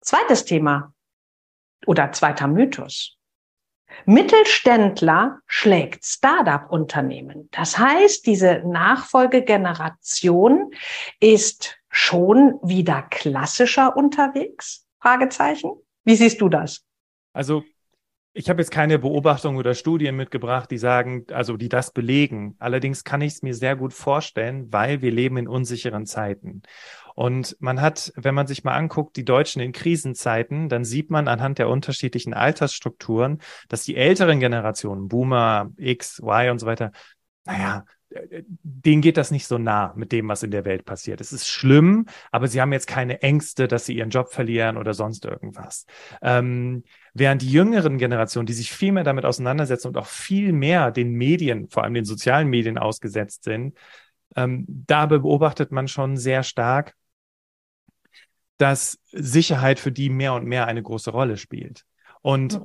Zweites 0.00 0.46
Thema, 0.46 0.94
oder 1.86 2.12
zweiter 2.12 2.46
Mythos. 2.46 3.16
Mittelständler 4.06 5.40
schlägt 5.46 6.04
Startup-Unternehmen. 6.04 7.48
Das 7.50 7.78
heißt, 7.78 8.24
diese 8.26 8.62
Nachfolgegeneration 8.64 10.72
ist 11.18 11.76
schon 11.90 12.58
wieder 12.62 13.02
klassischer 13.02 13.96
unterwegs? 13.96 14.86
Fragezeichen. 15.00 15.72
Wie 16.04 16.14
siehst 16.14 16.40
du 16.40 16.48
das? 16.48 16.84
Also 17.32 17.64
ich 18.32 18.48
habe 18.48 18.62
jetzt 18.62 18.70
keine 18.70 18.98
Beobachtungen 18.98 19.58
oder 19.58 19.74
Studien 19.74 20.14
mitgebracht, 20.14 20.70
die 20.70 20.78
sagen, 20.78 21.26
also 21.32 21.56
die 21.56 21.68
das 21.68 21.92
belegen. 21.92 22.54
Allerdings 22.58 23.02
kann 23.02 23.22
ich 23.22 23.34
es 23.34 23.42
mir 23.42 23.54
sehr 23.54 23.74
gut 23.74 23.92
vorstellen, 23.92 24.72
weil 24.72 25.02
wir 25.02 25.10
leben 25.10 25.36
in 25.36 25.48
unsicheren 25.48 26.06
Zeiten. 26.06 26.62
Und 27.16 27.56
man 27.58 27.80
hat, 27.80 28.12
wenn 28.14 28.34
man 28.36 28.46
sich 28.46 28.62
mal 28.62 28.74
anguckt, 28.74 29.16
die 29.16 29.24
Deutschen 29.24 29.60
in 29.60 29.72
Krisenzeiten, 29.72 30.68
dann 30.68 30.84
sieht 30.84 31.10
man 31.10 31.26
anhand 31.26 31.58
der 31.58 31.68
unterschiedlichen 31.68 32.32
Altersstrukturen, 32.32 33.40
dass 33.68 33.82
die 33.82 33.96
älteren 33.96 34.38
Generationen, 34.38 35.08
Boomer, 35.08 35.70
X, 35.76 36.20
Y 36.20 36.50
und 36.50 36.60
so 36.60 36.66
weiter, 36.66 36.92
naja, 37.44 37.84
denen 38.62 39.02
geht 39.02 39.16
das 39.16 39.30
nicht 39.30 39.46
so 39.46 39.58
nah 39.58 39.92
mit 39.96 40.10
dem, 40.12 40.28
was 40.28 40.42
in 40.42 40.50
der 40.50 40.64
Welt 40.64 40.84
passiert. 40.84 41.20
Es 41.20 41.32
ist 41.32 41.46
schlimm, 41.46 42.06
aber 42.32 42.48
sie 42.48 42.60
haben 42.60 42.72
jetzt 42.72 42.86
keine 42.86 43.22
Ängste, 43.22 43.68
dass 43.68 43.86
sie 43.86 43.96
ihren 43.96 44.10
Job 44.10 44.32
verlieren 44.32 44.76
oder 44.76 44.94
sonst 44.94 45.24
irgendwas. 45.24 45.86
Ähm, 46.20 46.82
während 47.14 47.42
die 47.42 47.50
jüngeren 47.50 47.98
Generationen, 47.98 48.46
die 48.46 48.52
sich 48.52 48.72
viel 48.72 48.92
mehr 48.92 49.04
damit 49.04 49.24
auseinandersetzen 49.24 49.88
und 49.88 49.96
auch 49.96 50.06
viel 50.06 50.52
mehr 50.52 50.90
den 50.90 51.12
Medien, 51.12 51.68
vor 51.68 51.84
allem 51.84 51.94
den 51.94 52.04
sozialen 52.04 52.48
Medien 52.48 52.78
ausgesetzt 52.78 53.44
sind, 53.44 53.76
ähm, 54.36 54.64
da 54.68 55.06
beobachtet 55.06 55.70
man 55.70 55.86
schon 55.86 56.16
sehr 56.16 56.42
stark, 56.42 56.94
dass 58.58 58.98
Sicherheit 59.12 59.78
für 59.78 59.92
die 59.92 60.10
mehr 60.10 60.34
und 60.34 60.46
mehr 60.46 60.66
eine 60.66 60.82
große 60.82 61.10
Rolle 61.10 61.36
spielt. 61.36 61.84
Und 62.22 62.60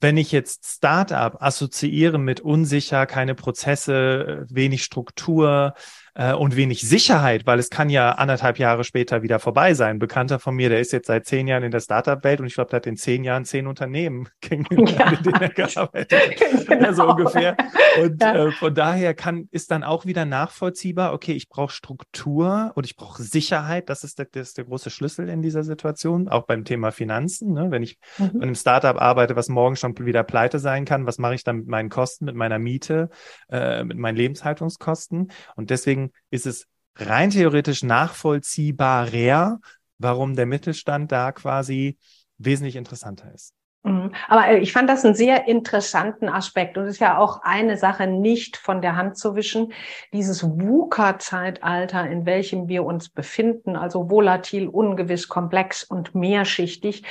wenn 0.00 0.16
ich 0.16 0.32
jetzt 0.32 0.66
Startup 0.66 1.40
assoziiere 1.40 2.18
mit 2.18 2.40
unsicher, 2.40 3.06
keine 3.06 3.34
Prozesse, 3.34 4.44
wenig 4.50 4.84
Struktur, 4.84 5.74
äh, 6.16 6.32
und 6.32 6.56
wenig 6.56 6.80
Sicherheit, 6.80 7.46
weil 7.46 7.58
es 7.58 7.70
kann 7.70 7.90
ja 7.90 8.12
anderthalb 8.12 8.58
Jahre 8.58 8.84
später 8.84 9.22
wieder 9.22 9.38
vorbei 9.38 9.74
sein. 9.74 9.98
Bekannter 9.98 10.38
von 10.38 10.54
mir, 10.56 10.70
der 10.70 10.80
ist 10.80 10.92
jetzt 10.92 11.06
seit 11.06 11.26
zehn 11.26 11.46
Jahren 11.46 11.62
in 11.62 11.70
der 11.70 11.80
Startup-Welt 11.80 12.40
und 12.40 12.46
ich 12.46 12.54
glaube, 12.54 12.70
der 12.70 12.78
hat 12.78 12.86
in 12.86 12.96
zehn 12.96 13.22
Jahren 13.22 13.44
zehn 13.44 13.66
Unternehmen 13.66 14.28
kennengelernt, 14.40 14.98
ja. 14.98 15.10
in 15.10 15.22
denen 15.22 15.42
er 15.42 15.48
gearbeitet 15.50 16.12
hat. 16.12 16.66
genau. 16.66 16.92
so 16.92 17.08
ungefähr. 17.08 17.56
Und 18.02 18.20
ja. 18.20 18.46
äh, 18.46 18.50
von 18.52 18.74
daher 18.74 19.14
kann, 19.14 19.48
ist 19.50 19.70
dann 19.70 19.84
auch 19.84 20.06
wieder 20.06 20.24
nachvollziehbar, 20.24 21.12
okay, 21.12 21.32
ich 21.32 21.48
brauche 21.48 21.72
Struktur 21.72 22.72
und 22.74 22.86
ich 22.86 22.96
brauche 22.96 23.22
Sicherheit. 23.22 23.90
Das 23.90 24.02
ist 24.02 24.18
der, 24.18 24.26
das 24.30 24.48
ist 24.48 24.58
der 24.58 24.64
große 24.64 24.90
Schlüssel 24.90 25.28
in 25.28 25.42
dieser 25.42 25.64
Situation, 25.64 26.28
auch 26.28 26.46
beim 26.46 26.64
Thema 26.64 26.92
Finanzen. 26.92 27.52
Ne? 27.52 27.70
Wenn 27.70 27.82
ich 27.82 27.98
mhm. 28.16 28.30
in 28.36 28.42
einem 28.42 28.54
Startup 28.54 29.00
arbeite, 29.00 29.36
was 29.36 29.48
morgen 29.48 29.76
schon 29.76 29.96
wieder 29.98 30.24
pleite 30.24 30.58
sein 30.58 30.86
kann, 30.86 31.06
was 31.06 31.18
mache 31.18 31.34
ich 31.34 31.44
dann 31.44 31.56
mit 31.56 31.68
meinen 31.68 31.90
Kosten, 31.90 32.24
mit 32.24 32.34
meiner 32.34 32.58
Miete, 32.58 33.10
äh, 33.50 33.84
mit 33.84 33.98
meinen 33.98 34.16
Lebenshaltungskosten? 34.16 35.30
Und 35.56 35.70
deswegen 35.70 36.05
ist 36.30 36.46
es 36.46 36.66
rein 36.96 37.30
theoretisch 37.30 37.82
nachvollziehbarer, 37.82 39.60
warum 39.98 40.36
der 40.36 40.46
Mittelstand 40.46 41.12
da 41.12 41.32
quasi 41.32 41.98
wesentlich 42.38 42.76
interessanter 42.76 43.32
ist. 43.32 43.55
Mhm. 43.86 44.12
Aber 44.28 44.48
äh, 44.48 44.58
ich 44.58 44.72
fand 44.72 44.90
das 44.90 45.04
einen 45.04 45.14
sehr 45.14 45.46
interessanten 45.46 46.28
Aspekt. 46.28 46.76
Und 46.76 46.84
es 46.84 46.94
ist 46.94 47.00
ja 47.00 47.18
auch 47.18 47.42
eine 47.42 47.76
Sache, 47.76 48.06
nicht 48.06 48.56
von 48.56 48.82
der 48.82 48.96
Hand 48.96 49.16
zu 49.16 49.36
wischen. 49.36 49.72
Dieses 50.12 50.42
VUCA-Zeitalter, 50.42 52.08
in 52.08 52.26
welchem 52.26 52.68
wir 52.68 52.84
uns 52.84 53.08
befinden, 53.08 53.76
also 53.76 54.10
volatil, 54.10 54.66
ungewiss, 54.66 55.28
komplex 55.28 55.84
und 55.84 56.14
mehrschichtig, 56.14 57.04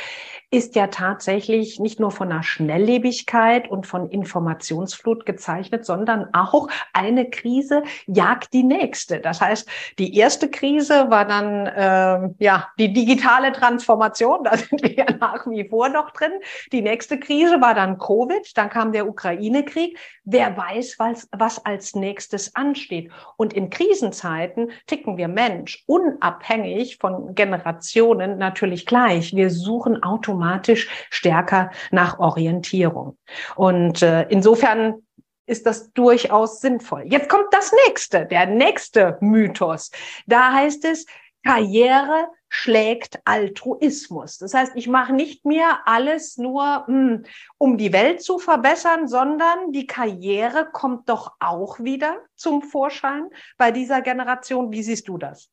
ist 0.51 0.75
ja 0.75 0.87
tatsächlich 0.87 1.79
nicht 1.79 1.99
nur 1.99 2.11
von 2.11 2.31
einer 2.31 2.43
Schnelllebigkeit 2.43 3.69
und 3.69 3.87
von 3.87 4.09
Informationsflut 4.09 5.25
gezeichnet, 5.25 5.85
sondern 5.85 6.27
auch 6.33 6.69
eine 6.93 7.29
Krise 7.29 7.83
jagt 8.05 8.53
die 8.53 8.63
nächste. 8.63 9.19
Das 9.19 9.41
heißt, 9.41 9.67
die 9.97 10.15
erste 10.15 10.49
Krise 10.49 11.09
war 11.09 11.25
dann 11.25 11.67
äh, 11.67 12.29
ja 12.39 12.67
die 12.77 12.93
digitale 12.93 13.51
Transformation. 13.51 14.43
Da 14.43 14.57
sind 14.57 14.81
wir 14.83 14.93
ja 14.93 15.05
nach 15.19 15.45
wie 15.47 15.67
vor 15.67 15.89
noch 15.89 16.11
drin. 16.11 16.31
Die 16.71 16.81
nächste 16.81 17.19
Krise 17.19 17.61
war 17.61 17.73
dann 17.73 17.97
Covid, 17.97 18.57
dann 18.57 18.69
kam 18.69 18.91
der 18.91 19.07
Ukraine-Krieg. 19.07 19.97
Wer 20.23 20.55
weiß, 20.55 20.95
was, 20.99 21.27
was 21.31 21.65
als 21.65 21.95
nächstes 21.95 22.55
ansteht. 22.55 23.11
Und 23.37 23.53
in 23.53 23.69
Krisenzeiten 23.69 24.71
ticken 24.87 25.17
wir 25.17 25.27
Mensch 25.27 25.83
unabhängig 25.87 26.97
von 26.97 27.35
Generationen 27.35 28.37
natürlich 28.37 28.85
gleich. 28.85 29.35
Wir 29.35 29.49
suchen 29.49 30.01
automatisch 30.03 30.89
stärker 31.09 31.71
nach 31.91 32.19
Orientierung. 32.19 33.17
Und 33.55 34.01
äh, 34.01 34.23
insofern 34.29 35.01
ist 35.47 35.65
das 35.65 35.91
durchaus 35.93 36.59
sinnvoll. 36.59 37.03
Jetzt 37.05 37.29
kommt 37.29 37.47
das 37.51 37.71
nächste, 37.85 38.25
der 38.25 38.47
nächste 38.47 39.17
Mythos. 39.21 39.91
Da 40.25 40.53
heißt 40.53 40.85
es, 40.85 41.05
Karriere 41.43 42.27
schlägt 42.57 43.19
Altruismus. 43.25 44.37
Das 44.37 44.53
heißt, 44.53 44.71
ich 44.75 44.87
mache 44.87 45.11
nicht 45.11 45.45
mehr 45.45 45.81
alles 45.85 46.37
nur, 46.37 46.87
hm, 46.87 47.23
um 47.57 47.77
die 47.77 47.91
Welt 47.91 48.21
zu 48.21 48.39
verbessern, 48.39 49.09
sondern 49.09 49.73
die 49.73 49.85
Karriere 49.85 50.69
kommt 50.71 51.09
doch 51.09 51.33
auch 51.41 51.79
wieder 51.79 52.17
zum 52.35 52.61
Vorschein 52.61 53.29
bei 53.57 53.71
dieser 53.71 54.01
Generation. 54.01 54.71
Wie 54.71 54.83
siehst 54.83 55.09
du 55.09 55.17
das? 55.17 55.51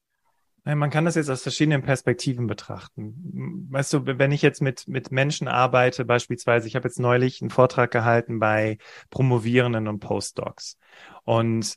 Man 0.64 0.90
kann 0.90 1.04
das 1.04 1.16
jetzt 1.16 1.28
aus 1.28 1.42
verschiedenen 1.42 1.82
Perspektiven 1.82 2.46
betrachten. 2.46 3.66
Weißt 3.68 3.92
du, 3.94 4.06
wenn 4.06 4.30
ich 4.30 4.42
jetzt 4.42 4.62
mit, 4.62 4.86
mit 4.86 5.10
Menschen 5.10 5.48
arbeite, 5.48 6.04
beispielsweise, 6.04 6.68
ich 6.68 6.76
habe 6.76 6.86
jetzt 6.86 7.00
neulich 7.00 7.42
einen 7.42 7.50
Vortrag 7.50 7.90
gehalten 7.90 8.38
bei 8.38 8.78
Promovierenden 9.10 9.88
und 9.88 9.98
Postdocs. 9.98 10.78
Und 11.24 11.74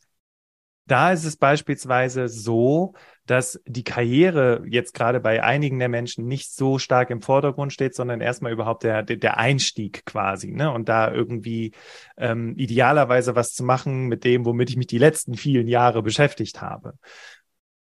da 0.88 1.12
ist 1.12 1.26
es 1.26 1.38
beispielsweise 1.38 2.28
so, 2.28 2.94
dass 3.26 3.60
die 3.66 3.84
Karriere 3.84 4.64
jetzt 4.68 4.94
gerade 4.94 5.20
bei 5.20 5.44
einigen 5.44 5.80
der 5.80 5.90
Menschen 5.90 6.28
nicht 6.28 6.54
so 6.54 6.78
stark 6.78 7.10
im 7.10 7.22
Vordergrund 7.22 7.74
steht, 7.74 7.96
sondern 7.96 8.22
erstmal 8.22 8.52
überhaupt 8.52 8.84
der, 8.84 9.02
der 9.02 9.38
Einstieg 9.38 10.06
quasi, 10.06 10.52
ne? 10.52 10.72
Und 10.72 10.88
da 10.88 11.12
irgendwie 11.12 11.72
ähm, 12.18 12.54
idealerweise 12.56 13.36
was 13.36 13.54
zu 13.54 13.64
machen 13.64 14.08
mit 14.08 14.24
dem, 14.24 14.46
womit 14.46 14.70
ich 14.70 14.78
mich 14.78 14.88
die 14.88 15.00
letzten 15.00 15.36
vielen 15.36 15.68
Jahre 15.68 16.04
beschäftigt 16.04 16.62
habe. 16.62 16.94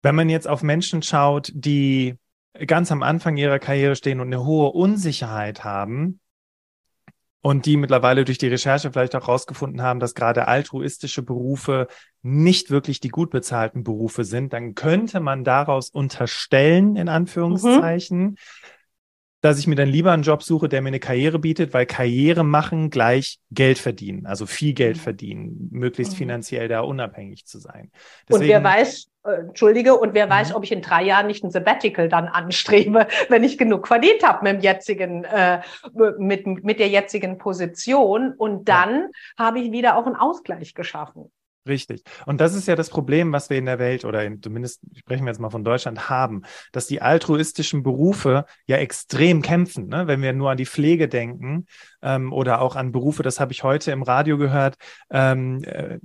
Wenn 0.02 0.16
man 0.16 0.28
jetzt 0.28 0.48
auf 0.48 0.62
Menschen 0.62 1.02
schaut, 1.02 1.52
die 1.54 2.16
ganz 2.66 2.90
am 2.90 3.04
Anfang 3.04 3.36
ihrer 3.36 3.60
Karriere 3.60 3.94
stehen 3.94 4.18
und 4.18 4.28
eine 4.28 4.44
hohe 4.44 4.72
Unsicherheit 4.72 5.62
haben, 5.62 6.20
und 7.42 7.66
die 7.66 7.76
mittlerweile 7.76 8.24
durch 8.24 8.38
die 8.38 8.48
Recherche 8.48 8.90
vielleicht 8.92 9.16
auch 9.16 9.28
rausgefunden 9.28 9.82
haben, 9.82 10.00
dass 10.00 10.14
gerade 10.14 10.46
altruistische 10.48 11.22
Berufe 11.22 11.88
nicht 12.22 12.70
wirklich 12.70 13.00
die 13.00 13.08
gut 13.08 13.30
bezahlten 13.30 13.82
Berufe 13.82 14.24
sind, 14.24 14.52
dann 14.52 14.74
könnte 14.74 15.20
man 15.20 15.44
daraus 15.44 15.90
unterstellen, 15.90 16.96
in 16.96 17.08
Anführungszeichen, 17.08 18.20
mhm. 18.20 18.36
Dass 19.40 19.58
ich 19.58 19.66
mir 19.66 19.74
dann 19.74 19.88
lieber 19.88 20.12
einen 20.12 20.22
Job 20.22 20.42
suche, 20.42 20.68
der 20.68 20.82
mir 20.82 20.88
eine 20.88 21.00
Karriere 21.00 21.38
bietet, 21.38 21.72
weil 21.72 21.86
Karriere 21.86 22.44
machen 22.44 22.90
gleich 22.90 23.38
Geld 23.50 23.78
verdienen, 23.78 24.26
also 24.26 24.46
viel 24.46 24.74
Geld 24.74 24.96
mhm. 24.96 25.00
verdienen, 25.00 25.68
möglichst 25.72 26.14
mhm. 26.14 26.18
finanziell 26.18 26.68
da 26.68 26.80
unabhängig 26.80 27.46
zu 27.46 27.58
sein. 27.58 27.90
Deswegen, 28.28 28.44
und 28.44 28.48
wer 28.48 28.64
weiß, 28.64 29.08
äh, 29.24 29.32
Entschuldige, 29.32 29.96
und 29.96 30.14
wer 30.14 30.28
weiß, 30.28 30.50
mhm. 30.50 30.56
ob 30.56 30.64
ich 30.64 30.72
in 30.72 30.82
drei 30.82 31.04
Jahren 31.04 31.26
nicht 31.26 31.42
ein 31.42 31.50
Sabbatical 31.50 32.08
dann 32.08 32.28
anstrebe, 32.28 33.06
wenn 33.28 33.44
ich 33.44 33.56
genug 33.56 33.86
verdient 33.86 34.22
habe 34.22 34.44
mit 34.44 34.54
dem 34.56 34.60
jetzigen, 34.60 35.24
äh, 35.24 35.60
mit, 36.18 36.46
mit 36.46 36.78
der 36.78 36.88
jetzigen 36.88 37.38
Position. 37.38 38.34
Und 38.36 38.68
dann 38.68 39.08
ja. 39.38 39.44
habe 39.44 39.60
ich 39.60 39.72
wieder 39.72 39.96
auch 39.96 40.06
einen 40.06 40.16
Ausgleich 40.16 40.74
geschaffen. 40.74 41.30
Richtig. 41.68 42.02
Und 42.24 42.40
das 42.40 42.54
ist 42.54 42.68
ja 42.68 42.74
das 42.74 42.88
Problem, 42.88 43.32
was 43.32 43.50
wir 43.50 43.58
in 43.58 43.66
der 43.66 43.78
Welt 43.78 44.06
oder 44.06 44.24
in, 44.24 44.42
zumindest 44.42 44.80
sprechen 44.96 45.24
wir 45.24 45.30
jetzt 45.30 45.40
mal 45.40 45.50
von 45.50 45.62
Deutschland 45.62 46.08
haben, 46.08 46.42
dass 46.72 46.86
die 46.86 47.02
altruistischen 47.02 47.82
Berufe 47.82 48.46
ja 48.66 48.78
extrem 48.78 49.42
kämpfen. 49.42 49.88
Ne? 49.88 50.06
Wenn 50.06 50.22
wir 50.22 50.32
nur 50.32 50.50
an 50.50 50.56
die 50.56 50.66
Pflege 50.66 51.06
denken 51.06 51.66
ähm, 52.00 52.32
oder 52.32 52.62
auch 52.62 52.76
an 52.76 52.92
Berufe, 52.92 53.22
das 53.22 53.40
habe 53.40 53.52
ich 53.52 53.62
heute 53.62 53.92
im 53.92 54.02
Radio 54.02 54.38
gehört, 54.38 54.76
ähm, 55.10 55.62
äh, 55.64 55.98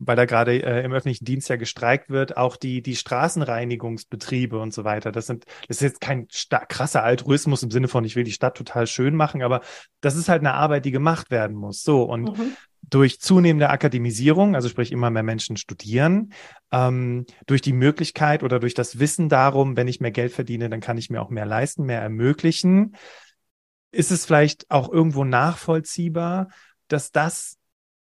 weil 0.00 0.16
da 0.16 0.24
gerade 0.24 0.60
äh, 0.60 0.84
im 0.84 0.92
öffentlichen 0.92 1.24
Dienst 1.24 1.48
ja 1.48 1.54
gestreikt 1.54 2.10
wird, 2.10 2.36
auch 2.36 2.56
die, 2.56 2.82
die 2.82 2.96
Straßenreinigungsbetriebe 2.96 4.58
und 4.58 4.74
so 4.74 4.82
weiter. 4.82 5.12
Das 5.12 5.26
sind, 5.26 5.44
das 5.68 5.76
ist 5.76 5.82
jetzt 5.82 6.00
kein 6.00 6.26
krasser 6.68 7.04
Altruismus 7.04 7.62
im 7.62 7.70
Sinne 7.70 7.86
von, 7.86 8.04
ich 8.04 8.16
will 8.16 8.24
die 8.24 8.32
Stadt 8.32 8.56
total 8.56 8.88
schön 8.88 9.14
machen, 9.14 9.42
aber 9.42 9.60
das 10.00 10.16
ist 10.16 10.28
halt 10.28 10.40
eine 10.40 10.54
Arbeit, 10.54 10.84
die 10.84 10.90
gemacht 10.90 11.30
werden 11.30 11.56
muss. 11.56 11.84
So. 11.84 12.02
Und 12.02 12.36
mhm. 12.36 12.56
Durch 12.92 13.20
zunehmende 13.20 13.70
Akademisierung, 13.70 14.54
also 14.54 14.68
sprich 14.68 14.92
immer 14.92 15.08
mehr 15.08 15.22
Menschen 15.22 15.56
studieren, 15.56 16.34
ähm, 16.70 17.24
durch 17.46 17.62
die 17.62 17.72
Möglichkeit 17.72 18.42
oder 18.42 18.60
durch 18.60 18.74
das 18.74 18.98
Wissen 18.98 19.30
darum, 19.30 19.78
wenn 19.78 19.88
ich 19.88 20.00
mehr 20.00 20.10
Geld 20.10 20.30
verdiene, 20.30 20.68
dann 20.68 20.80
kann 20.80 20.98
ich 20.98 21.08
mir 21.08 21.22
auch 21.22 21.30
mehr 21.30 21.46
leisten, 21.46 21.84
mehr 21.84 22.02
ermöglichen, 22.02 22.94
ist 23.92 24.10
es 24.10 24.26
vielleicht 24.26 24.70
auch 24.70 24.92
irgendwo 24.92 25.24
nachvollziehbar, 25.24 26.48
dass 26.88 27.12
das 27.12 27.56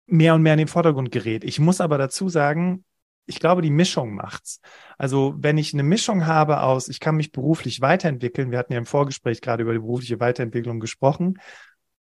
mehr 0.06 0.34
und 0.34 0.42
mehr 0.42 0.54
in 0.54 0.58
den 0.58 0.68
Vordergrund 0.68 1.12
gerät. 1.12 1.44
Ich 1.44 1.60
muss 1.60 1.80
aber 1.80 1.96
dazu 1.96 2.28
sagen, 2.28 2.84
ich 3.26 3.38
glaube, 3.38 3.62
die 3.62 3.70
Mischung 3.70 4.16
macht's. 4.16 4.60
Also 4.98 5.34
wenn 5.38 5.58
ich 5.58 5.72
eine 5.72 5.84
Mischung 5.84 6.26
habe 6.26 6.60
aus, 6.60 6.88
ich 6.88 6.98
kann 6.98 7.14
mich 7.14 7.30
beruflich 7.30 7.80
weiterentwickeln, 7.80 8.50
wir 8.50 8.58
hatten 8.58 8.72
ja 8.72 8.80
im 8.80 8.86
Vorgespräch 8.86 9.40
gerade 9.40 9.62
über 9.62 9.74
die 9.74 9.78
berufliche 9.78 10.18
Weiterentwicklung 10.18 10.80
gesprochen, 10.80 11.38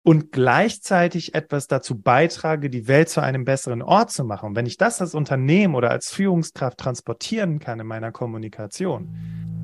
und 0.04 0.32
gleichzeitig 0.32 1.34
etwas 1.34 1.68
dazu 1.68 2.00
beitrage, 2.00 2.70
die 2.70 2.88
Welt 2.88 3.08
zu 3.08 3.22
einem 3.22 3.44
besseren 3.44 3.82
Ort 3.82 4.10
zu 4.10 4.24
machen. 4.24 4.50
Und 4.50 4.56
wenn 4.56 4.66
ich 4.66 4.76
das 4.76 5.00
als 5.00 5.14
Unternehmen 5.14 5.74
oder 5.74 5.90
als 5.90 6.12
Führungskraft 6.12 6.78
transportieren 6.78 7.60
kann 7.60 7.78
in 7.78 7.86
meiner 7.86 8.10
Kommunikation. 8.10 9.14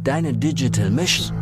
Deine 0.05 0.33
Digital 0.33 0.91
Mission. 0.91 1.37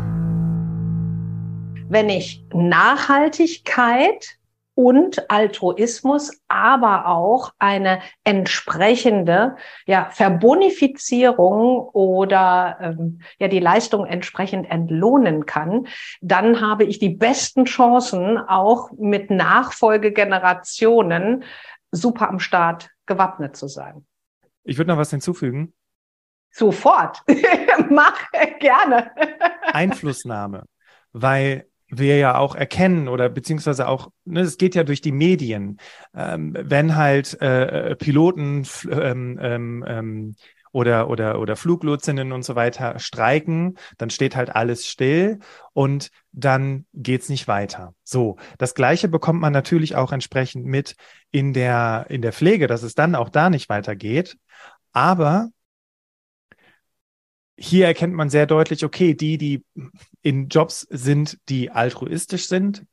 Wenn 1.89 2.09
ich 2.09 2.43
Nachhaltigkeit 2.53 4.36
und 4.77 5.29
Altruismus, 5.31 6.39
aber 6.47 7.07
auch 7.07 7.51
eine 7.57 7.99
entsprechende 8.23 9.55
ja, 9.87 10.11
Verbonifizierung 10.11 11.79
oder 11.79 12.77
ähm, 12.79 13.21
ja 13.39 13.47
die 13.47 13.59
Leistung 13.59 14.05
entsprechend 14.05 14.69
entlohnen 14.69 15.47
kann, 15.47 15.87
dann 16.21 16.61
habe 16.61 16.83
ich 16.83 16.99
die 16.99 17.09
besten 17.09 17.65
Chancen, 17.65 18.37
auch 18.37 18.91
mit 18.91 19.31
Nachfolgegenerationen 19.31 21.43
super 21.91 22.29
am 22.29 22.39
Start 22.39 22.91
gewappnet 23.07 23.57
zu 23.57 23.67
sein. 23.67 24.05
Ich 24.63 24.77
würde 24.77 24.91
noch 24.91 24.99
was 24.99 25.09
hinzufügen. 25.09 25.73
Sofort. 26.51 27.23
Mach 27.89 28.29
gerne. 28.59 29.09
Einflussnahme. 29.73 30.65
Weil 31.13 31.65
wir 31.89 32.17
ja 32.17 32.37
auch 32.37 32.55
erkennen 32.55 33.07
oder 33.07 33.29
beziehungsweise 33.29 33.87
auch, 33.87 34.09
ne, 34.25 34.41
es 34.41 34.57
geht 34.57 34.75
ja 34.75 34.83
durch 34.83 35.01
die 35.01 35.11
Medien, 35.11 35.77
ähm, 36.15 36.55
wenn 36.59 36.95
halt 36.95 37.41
äh, 37.41 37.91
äh 37.91 37.95
Piloten 37.95 38.67
ähm, 38.91 39.39
ähm, 39.41 39.85
ähm, 39.87 40.35
oder, 40.71 41.09
oder, 41.09 41.39
oder 41.39 41.55
Fluglotsinnen 41.55 42.31
und 42.31 42.43
so 42.43 42.55
weiter 42.55 42.99
streiken, 42.99 43.77
dann 43.97 44.09
steht 44.09 44.35
halt 44.35 44.55
alles 44.55 44.85
still 44.85 45.39
und 45.73 46.11
dann 46.33 46.85
geht's 46.93 47.29
nicht 47.29 47.47
weiter. 47.47 47.95
So. 48.03 48.37
Das 48.57 48.75
Gleiche 48.75 49.07
bekommt 49.07 49.41
man 49.41 49.53
natürlich 49.53 49.95
auch 49.95 50.11
entsprechend 50.11 50.65
mit 50.65 50.95
in 51.31 51.53
der, 51.53 52.05
in 52.09 52.21
der 52.21 52.33
Pflege, 52.33 52.67
dass 52.67 52.83
es 52.83 52.95
dann 52.95 53.15
auch 53.15 53.29
da 53.29 53.49
nicht 53.49 53.69
weitergeht. 53.69 54.37
Aber 54.91 55.49
hier 57.57 57.87
erkennt 57.87 58.13
man 58.13 58.29
sehr 58.29 58.45
deutlich, 58.45 58.85
okay, 58.85 59.15
die, 59.15 59.37
die 59.37 59.65
in 60.21 60.47
Jobs 60.47 60.87
sind, 60.89 61.39
die 61.49 61.71
altruistisch 61.71 62.47
sind, 62.47 62.85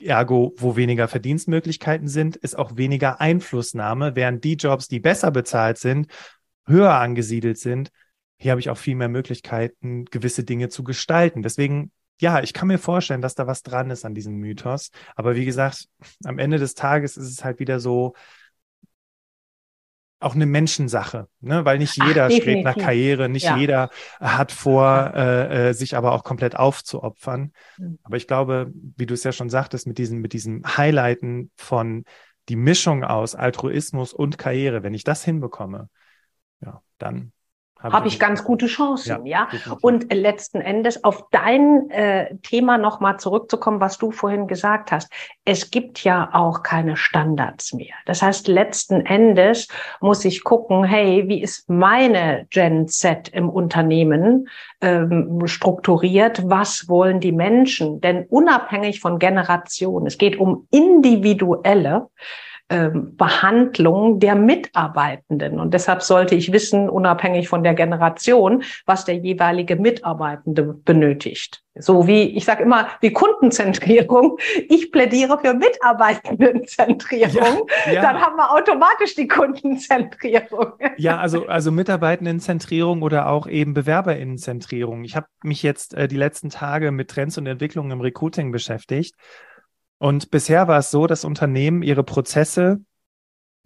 ergo, 0.00 0.54
wo 0.56 0.76
weniger 0.76 1.08
Verdienstmöglichkeiten 1.08 2.06
sind, 2.06 2.36
ist 2.36 2.56
auch 2.56 2.76
weniger 2.76 3.20
Einflussnahme, 3.20 4.14
während 4.14 4.44
die 4.44 4.54
Jobs, 4.54 4.86
die 4.88 5.00
besser 5.00 5.32
bezahlt 5.32 5.78
sind, 5.78 6.06
höher 6.66 6.94
angesiedelt 6.94 7.58
sind, 7.58 7.90
hier 8.42 8.50
habe 8.50 8.60
ich 8.60 8.70
auch 8.70 8.76
viel 8.76 8.96
mehr 8.96 9.08
Möglichkeiten, 9.08 10.04
gewisse 10.06 10.42
Dinge 10.42 10.68
zu 10.68 10.82
gestalten. 10.82 11.42
Deswegen, 11.42 11.92
ja, 12.20 12.42
ich 12.42 12.52
kann 12.52 12.66
mir 12.66 12.78
vorstellen, 12.78 13.22
dass 13.22 13.36
da 13.36 13.46
was 13.46 13.62
dran 13.62 13.88
ist 13.90 14.04
an 14.04 14.14
diesem 14.14 14.34
Mythos. 14.34 14.90
Aber 15.14 15.36
wie 15.36 15.44
gesagt, 15.44 15.86
am 16.24 16.40
Ende 16.40 16.58
des 16.58 16.74
Tages 16.74 17.16
ist 17.16 17.30
es 17.30 17.44
halt 17.44 17.60
wieder 17.60 17.78
so, 17.78 18.14
auch 20.22 20.34
eine 20.34 20.46
Menschensache, 20.46 21.28
ne? 21.40 21.64
weil 21.64 21.78
nicht 21.78 21.96
jeder 21.96 22.26
Ach, 22.26 22.30
strebt 22.30 22.64
nach 22.64 22.76
Karriere, 22.76 23.28
nicht 23.28 23.44
ja. 23.44 23.56
jeder 23.56 23.90
hat 24.20 24.52
vor, 24.52 25.12
äh, 25.14 25.70
äh, 25.70 25.72
sich 25.72 25.96
aber 25.96 26.12
auch 26.12 26.24
komplett 26.24 26.56
aufzuopfern. 26.56 27.52
Mhm. 27.78 27.98
Aber 28.02 28.16
ich 28.16 28.26
glaube, 28.26 28.72
wie 28.96 29.06
du 29.06 29.14
es 29.14 29.24
ja 29.24 29.32
schon 29.32 29.50
sagtest, 29.50 29.86
mit 29.86 29.98
diesem, 29.98 30.20
mit 30.20 30.32
diesem 30.32 30.62
Highlighten 30.64 31.50
von 31.56 32.04
die 32.48 32.56
Mischung 32.56 33.04
aus 33.04 33.34
Altruismus 33.34 34.12
und 34.12 34.38
Karriere, 34.38 34.82
wenn 34.82 34.94
ich 34.94 35.04
das 35.04 35.24
hinbekomme, 35.24 35.88
ja, 36.60 36.82
dann 36.98 37.32
habe 37.82 37.94
hab 37.94 38.06
ich 38.06 38.18
ganz 38.18 38.44
gute 38.44 38.66
Chancen, 38.66 39.26
ja. 39.26 39.48
ja? 39.52 39.76
Und 39.80 40.12
letzten 40.12 40.60
Endes 40.60 41.02
auf 41.04 41.26
dein 41.30 41.90
äh, 41.90 42.36
Thema 42.42 42.78
nochmal 42.78 43.18
zurückzukommen, 43.18 43.80
was 43.80 43.98
du 43.98 44.10
vorhin 44.10 44.46
gesagt 44.46 44.92
hast. 44.92 45.10
Es 45.44 45.70
gibt 45.70 46.04
ja 46.04 46.30
auch 46.32 46.62
keine 46.62 46.96
Standards 46.96 47.72
mehr. 47.72 47.94
Das 48.06 48.22
heißt, 48.22 48.48
letzten 48.48 49.04
Endes 49.04 49.68
muss 50.00 50.24
ich 50.24 50.44
gucken, 50.44 50.84
hey, 50.84 51.24
wie 51.26 51.42
ist 51.42 51.68
meine 51.68 52.46
Gen 52.50 52.88
Z 52.88 53.28
im 53.28 53.48
Unternehmen 53.48 54.48
ähm, 54.80 55.46
strukturiert? 55.46 56.48
Was 56.48 56.88
wollen 56.88 57.20
die 57.20 57.32
Menschen? 57.32 58.00
Denn 58.00 58.26
unabhängig 58.28 59.00
von 59.00 59.18
Generation, 59.18 60.06
es 60.06 60.18
geht 60.18 60.38
um 60.38 60.66
individuelle 60.70 62.08
Behandlung 62.92 64.20
der 64.20 64.34
Mitarbeitenden. 64.34 65.60
Und 65.60 65.74
deshalb 65.74 66.02
sollte 66.02 66.34
ich 66.34 66.52
wissen, 66.52 66.88
unabhängig 66.88 67.48
von 67.48 67.62
der 67.62 67.74
Generation, 67.74 68.62
was 68.86 69.04
der 69.04 69.16
jeweilige 69.16 69.76
Mitarbeitende 69.76 70.62
benötigt. 70.62 71.62
So 71.74 72.06
wie, 72.06 72.36
ich 72.36 72.44
sage 72.44 72.64
immer, 72.64 72.88
wie 73.00 73.12
Kundenzentrierung. 73.12 74.38
Ich 74.68 74.92
plädiere 74.92 75.38
für 75.38 75.54
Mitarbeitendenzentrierung. 75.54 77.66
Ja, 77.86 77.92
ja. 77.92 78.02
Dann 78.02 78.20
haben 78.20 78.36
wir 78.36 78.52
automatisch 78.52 79.14
die 79.14 79.26
Kundenzentrierung. 79.26 80.72
Ja, 80.98 81.16
also, 81.16 81.46
also 81.46 81.72
Mitarbeitendenzentrierung 81.72 83.00
oder 83.02 83.28
auch 83.28 83.46
eben 83.46 83.72
Bewerberinnenzentrierung. 83.72 85.04
Ich 85.04 85.16
habe 85.16 85.26
mich 85.42 85.62
jetzt 85.62 85.94
äh, 85.94 86.08
die 86.08 86.16
letzten 86.16 86.50
Tage 86.50 86.90
mit 86.90 87.08
Trends 87.08 87.38
und 87.38 87.46
Entwicklungen 87.46 87.90
im 87.90 88.02
Recruiting 88.02 88.52
beschäftigt. 88.52 89.14
Und 90.02 90.32
bisher 90.32 90.66
war 90.66 90.80
es 90.80 90.90
so, 90.90 91.06
dass 91.06 91.24
Unternehmen 91.24 91.84
ihre 91.84 92.02
Prozesse 92.02 92.80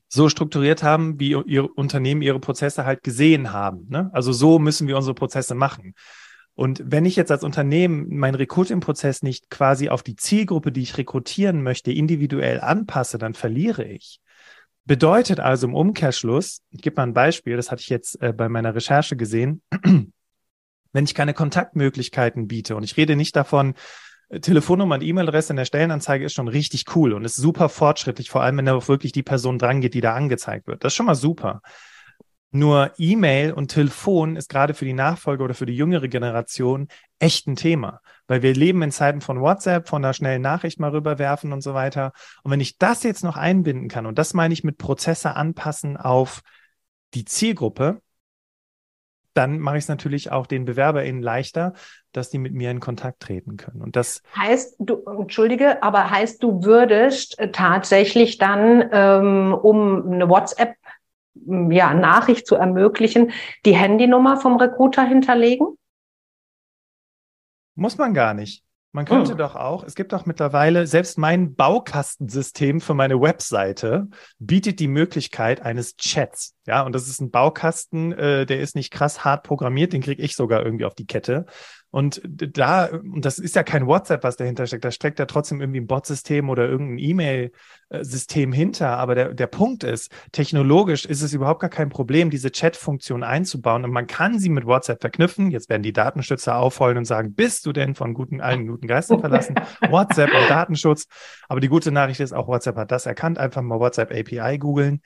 so 0.06 0.28
strukturiert 0.28 0.82
haben, 0.82 1.18
wie 1.18 1.30
ihre 1.30 1.68
Unternehmen 1.68 2.20
ihre 2.20 2.40
Prozesse 2.40 2.84
halt 2.84 3.02
gesehen 3.02 3.54
haben. 3.54 3.86
Ne? 3.88 4.10
Also 4.12 4.32
so 4.32 4.58
müssen 4.58 4.86
wir 4.86 4.98
unsere 4.98 5.14
Prozesse 5.14 5.54
machen. 5.54 5.94
Und 6.52 6.82
wenn 6.84 7.06
ich 7.06 7.16
jetzt 7.16 7.30
als 7.30 7.42
Unternehmen 7.42 8.18
meinen 8.18 8.34
Recruiting-Prozess 8.34 9.22
nicht 9.22 9.48
quasi 9.48 9.88
auf 9.88 10.02
die 10.02 10.14
Zielgruppe, 10.14 10.72
die 10.72 10.82
ich 10.82 10.98
rekrutieren 10.98 11.62
möchte, 11.62 11.90
individuell 11.90 12.60
anpasse, 12.60 13.16
dann 13.16 13.32
verliere 13.32 13.84
ich. 13.84 14.20
Bedeutet 14.84 15.40
also 15.40 15.66
im 15.66 15.74
Umkehrschluss, 15.74 16.60
ich 16.68 16.82
gebe 16.82 16.96
mal 16.96 17.04
ein 17.04 17.14
Beispiel, 17.14 17.56
das 17.56 17.70
hatte 17.70 17.80
ich 17.80 17.88
jetzt 17.88 18.20
äh, 18.20 18.34
bei 18.34 18.50
meiner 18.50 18.74
Recherche 18.74 19.16
gesehen, 19.16 19.62
wenn 20.92 21.04
ich 21.04 21.14
keine 21.14 21.32
Kontaktmöglichkeiten 21.32 22.46
biete 22.46 22.76
und 22.76 22.82
ich 22.82 22.98
rede 22.98 23.16
nicht 23.16 23.34
davon, 23.36 23.72
Telefonnummer 24.28 24.96
und 24.96 25.02
E-Mail-Adresse 25.02 25.52
in 25.52 25.56
der 25.56 25.64
Stellenanzeige 25.64 26.24
ist 26.24 26.34
schon 26.34 26.48
richtig 26.48 26.84
cool 26.96 27.12
und 27.12 27.24
ist 27.24 27.36
super 27.36 27.68
fortschrittlich, 27.68 28.28
vor 28.28 28.42
allem 28.42 28.56
wenn 28.58 28.66
da 28.66 28.74
auch 28.74 28.88
wirklich 28.88 29.12
die 29.12 29.22
Person 29.22 29.58
drangeht, 29.58 29.94
die 29.94 30.00
da 30.00 30.14
angezeigt 30.14 30.66
wird. 30.66 30.82
Das 30.82 30.92
ist 30.92 30.96
schon 30.96 31.06
mal 31.06 31.14
super. 31.14 31.62
Nur 32.50 32.92
E-Mail 32.96 33.52
und 33.52 33.68
Telefon 33.68 34.36
ist 34.36 34.48
gerade 34.48 34.74
für 34.74 34.84
die 34.84 34.94
Nachfolge 34.94 35.44
oder 35.44 35.54
für 35.54 35.66
die 35.66 35.76
jüngere 35.76 36.08
Generation 36.08 36.88
echt 37.18 37.46
ein 37.46 37.56
Thema, 37.56 38.00
weil 38.28 38.42
wir 38.42 38.54
leben 38.54 38.82
in 38.82 38.90
Zeiten 38.90 39.20
von 39.20 39.40
WhatsApp, 39.40 39.88
von 39.88 40.04
einer 40.04 40.14
schnellen 40.14 40.42
Nachricht 40.42 40.80
mal 40.80 40.90
rüberwerfen 40.90 41.52
und 41.52 41.60
so 41.60 41.74
weiter. 41.74 42.12
Und 42.42 42.50
wenn 42.50 42.60
ich 42.60 42.78
das 42.78 43.02
jetzt 43.02 43.24
noch 43.24 43.36
einbinden 43.36 43.88
kann, 43.88 44.06
und 44.06 44.18
das 44.18 44.32
meine 44.32 44.54
ich 44.54 44.64
mit 44.64 44.78
Prozesse 44.78 45.34
anpassen 45.36 45.96
auf 45.96 46.40
die 47.14 47.24
Zielgruppe, 47.24 48.00
dann 49.36 49.58
mache 49.58 49.76
ich 49.76 49.84
es 49.84 49.88
natürlich 49.88 50.32
auch 50.32 50.46
den 50.46 50.64
BewerberInnen 50.64 51.22
leichter, 51.22 51.74
dass 52.12 52.30
die 52.30 52.38
mit 52.38 52.54
mir 52.54 52.70
in 52.70 52.80
Kontakt 52.80 53.20
treten 53.20 53.56
können. 53.56 53.82
Und 53.82 53.96
das 53.96 54.22
heißt, 54.36 54.76
du, 54.78 55.04
entschuldige, 55.04 55.82
aber 55.82 56.10
heißt, 56.10 56.42
du 56.42 56.64
würdest 56.64 57.38
äh, 57.38 57.50
tatsächlich 57.50 58.38
dann, 58.38 58.88
ähm, 58.92 59.54
um 59.54 60.10
eine 60.10 60.28
WhatsApp 60.28 60.74
ja, 61.70 61.92
Nachricht 61.94 62.46
zu 62.46 62.54
ermöglichen, 62.54 63.32
die 63.64 63.76
Handynummer 63.76 64.38
vom 64.38 64.56
Recruiter 64.56 65.04
hinterlegen? 65.04 65.76
Muss 67.74 67.98
man 67.98 68.14
gar 68.14 68.32
nicht. 68.32 68.64
Man 68.92 69.04
könnte 69.04 69.34
oh. 69.34 69.36
doch 69.36 69.56
auch, 69.56 69.84
es 69.84 69.94
gibt 69.94 70.14
auch 70.14 70.24
mittlerweile, 70.24 70.86
selbst 70.86 71.18
mein 71.18 71.54
Baukastensystem 71.54 72.80
für 72.80 72.94
meine 72.94 73.20
Webseite 73.20 74.08
bietet 74.38 74.80
die 74.80 74.88
Möglichkeit 74.88 75.60
eines 75.60 75.98
Chats. 75.98 76.55
Ja, 76.66 76.82
und 76.82 76.94
das 76.94 77.08
ist 77.08 77.20
ein 77.20 77.30
Baukasten, 77.30 78.12
äh, 78.12 78.46
der 78.46 78.60
ist 78.60 78.74
nicht 78.74 78.92
krass 78.92 79.24
hart 79.24 79.44
programmiert, 79.44 79.92
den 79.92 80.02
kriege 80.02 80.22
ich 80.22 80.34
sogar 80.36 80.64
irgendwie 80.64 80.84
auf 80.84 80.94
die 80.94 81.06
Kette. 81.06 81.46
Und 81.90 82.20
da, 82.24 82.86
und 82.86 83.24
das 83.24 83.38
ist 83.38 83.56
ja 83.56 83.62
kein 83.62 83.86
WhatsApp, 83.86 84.22
was 84.22 84.36
dahinter 84.36 84.66
steckt, 84.66 84.84
da 84.84 84.90
steckt 84.90 85.18
ja 85.18 85.24
trotzdem 85.24 85.62
irgendwie 85.62 85.80
ein 85.80 85.86
Bot-System 85.86 86.50
oder 86.50 86.68
irgendein 86.68 86.98
E-Mail-System 86.98 88.52
hinter. 88.52 88.98
Aber 88.98 89.14
der, 89.14 89.32
der 89.32 89.46
Punkt 89.46 89.82
ist, 89.82 90.12
technologisch 90.30 91.06
ist 91.06 91.22
es 91.22 91.32
überhaupt 91.32 91.60
gar 91.60 91.70
kein 91.70 91.88
Problem, 91.88 92.28
diese 92.28 92.50
Chat-Funktion 92.50 93.22
einzubauen. 93.22 93.84
Und 93.84 93.92
man 93.92 94.06
kann 94.06 94.38
sie 94.38 94.50
mit 94.50 94.66
WhatsApp 94.66 95.00
verknüpfen. 95.00 95.50
Jetzt 95.50 95.70
werden 95.70 95.82
die 95.82 95.94
Datenschützer 95.94 96.56
aufheulen 96.56 96.98
und 96.98 97.06
sagen, 97.06 97.32
bist 97.34 97.64
du 97.64 97.72
denn 97.72 97.94
von 97.94 98.12
guten, 98.12 98.42
allen 98.42 98.66
guten 98.66 98.88
Geistern 98.88 99.20
verlassen? 99.20 99.54
WhatsApp 99.88 100.34
und 100.34 100.50
Datenschutz. 100.50 101.06
Aber 101.48 101.60
die 101.60 101.68
gute 101.68 101.92
Nachricht 101.92 102.20
ist, 102.20 102.34
auch 102.34 102.48
WhatsApp 102.48 102.76
hat 102.76 102.90
das 102.90 103.06
erkannt. 103.06 103.38
Einfach 103.38 103.62
mal 103.62 103.80
WhatsApp 103.80 104.10
API 104.12 104.58
googeln. 104.58 105.00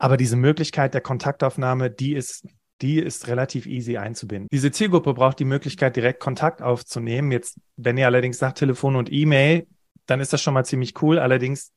Aber 0.00 0.16
diese 0.16 0.36
Möglichkeit 0.36 0.94
der 0.94 1.02
Kontaktaufnahme, 1.02 1.90
die 1.90 2.14
ist 2.14 2.46
die 2.80 2.98
ist 2.98 3.28
relativ 3.28 3.66
easy 3.66 3.98
einzubinden. 3.98 4.48
Diese 4.50 4.70
Zielgruppe 4.70 5.12
braucht 5.12 5.38
die 5.38 5.44
Möglichkeit, 5.44 5.96
direkt 5.96 6.18
Kontakt 6.18 6.62
aufzunehmen. 6.62 7.30
Jetzt, 7.30 7.60
wenn 7.76 7.98
ihr 7.98 8.06
allerdings 8.06 8.38
sagt 8.38 8.56
Telefon 8.56 8.96
und 8.96 9.12
E-Mail, 9.12 9.66
dann 10.06 10.18
ist 10.18 10.32
das 10.32 10.40
schon 10.40 10.54
mal 10.54 10.64
ziemlich 10.64 11.00
cool. 11.02 11.18
Allerdings 11.18 11.72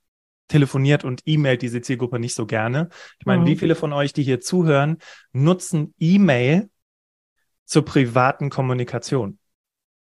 telefoniert 0.47 1.03
und 1.03 1.21
E-Mailt 1.25 1.61
diese 1.61 1.81
Zielgruppe 1.81 2.19
nicht 2.19 2.35
so 2.35 2.45
gerne. 2.45 2.87
Ich 3.19 3.25
meine, 3.25 3.41
mhm. 3.41 3.47
wie 3.47 3.57
viele 3.57 3.75
von 3.75 3.91
euch, 3.91 4.13
die 4.13 4.23
hier 4.23 4.39
zuhören, 4.39 4.97
nutzen 5.33 5.93
E-Mail 5.99 6.69
zur 7.65 7.83
privaten 7.83 8.49
Kommunikation? 8.49 9.39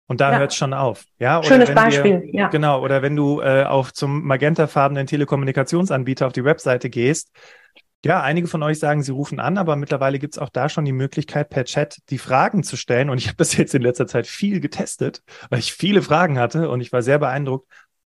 Und 0.06 0.22
da 0.22 0.32
ja. 0.32 0.38
hört 0.38 0.52
es 0.52 0.56
schon 0.56 0.72
auf. 0.72 1.04
Ja, 1.18 1.42
Schönes 1.42 1.74
Beispiel. 1.74 2.22
Wir, 2.22 2.34
ja. 2.34 2.48
Genau. 2.48 2.82
Oder 2.82 3.02
wenn 3.02 3.14
du 3.14 3.42
äh, 3.42 3.64
auf 3.64 3.92
zum 3.92 4.24
magentafarbenen 4.24 5.06
Telekommunikationsanbieter 5.06 6.26
auf 6.26 6.32
die 6.32 6.44
Webseite 6.44 6.88
gehst, 6.88 7.30
ja, 8.04 8.22
einige 8.22 8.46
von 8.46 8.62
euch 8.62 8.78
sagen, 8.78 9.02
sie 9.02 9.10
rufen 9.10 9.40
an, 9.40 9.58
aber 9.58 9.74
mittlerweile 9.74 10.18
gibt 10.18 10.34
es 10.34 10.38
auch 10.38 10.50
da 10.50 10.68
schon 10.68 10.84
die 10.84 10.92
Möglichkeit, 10.92 11.50
per 11.50 11.64
Chat 11.64 11.98
die 12.10 12.18
Fragen 12.18 12.62
zu 12.62 12.76
stellen. 12.76 13.10
Und 13.10 13.18
ich 13.18 13.26
habe 13.28 13.36
das 13.36 13.56
jetzt 13.56 13.74
in 13.74 13.82
letzter 13.82 14.06
Zeit 14.06 14.26
viel 14.26 14.60
getestet, 14.60 15.22
weil 15.50 15.58
ich 15.58 15.72
viele 15.72 16.02
Fragen 16.02 16.38
hatte 16.38 16.70
und 16.70 16.80
ich 16.80 16.92
war 16.92 17.02
sehr 17.02 17.18
beeindruckt, 17.18 17.68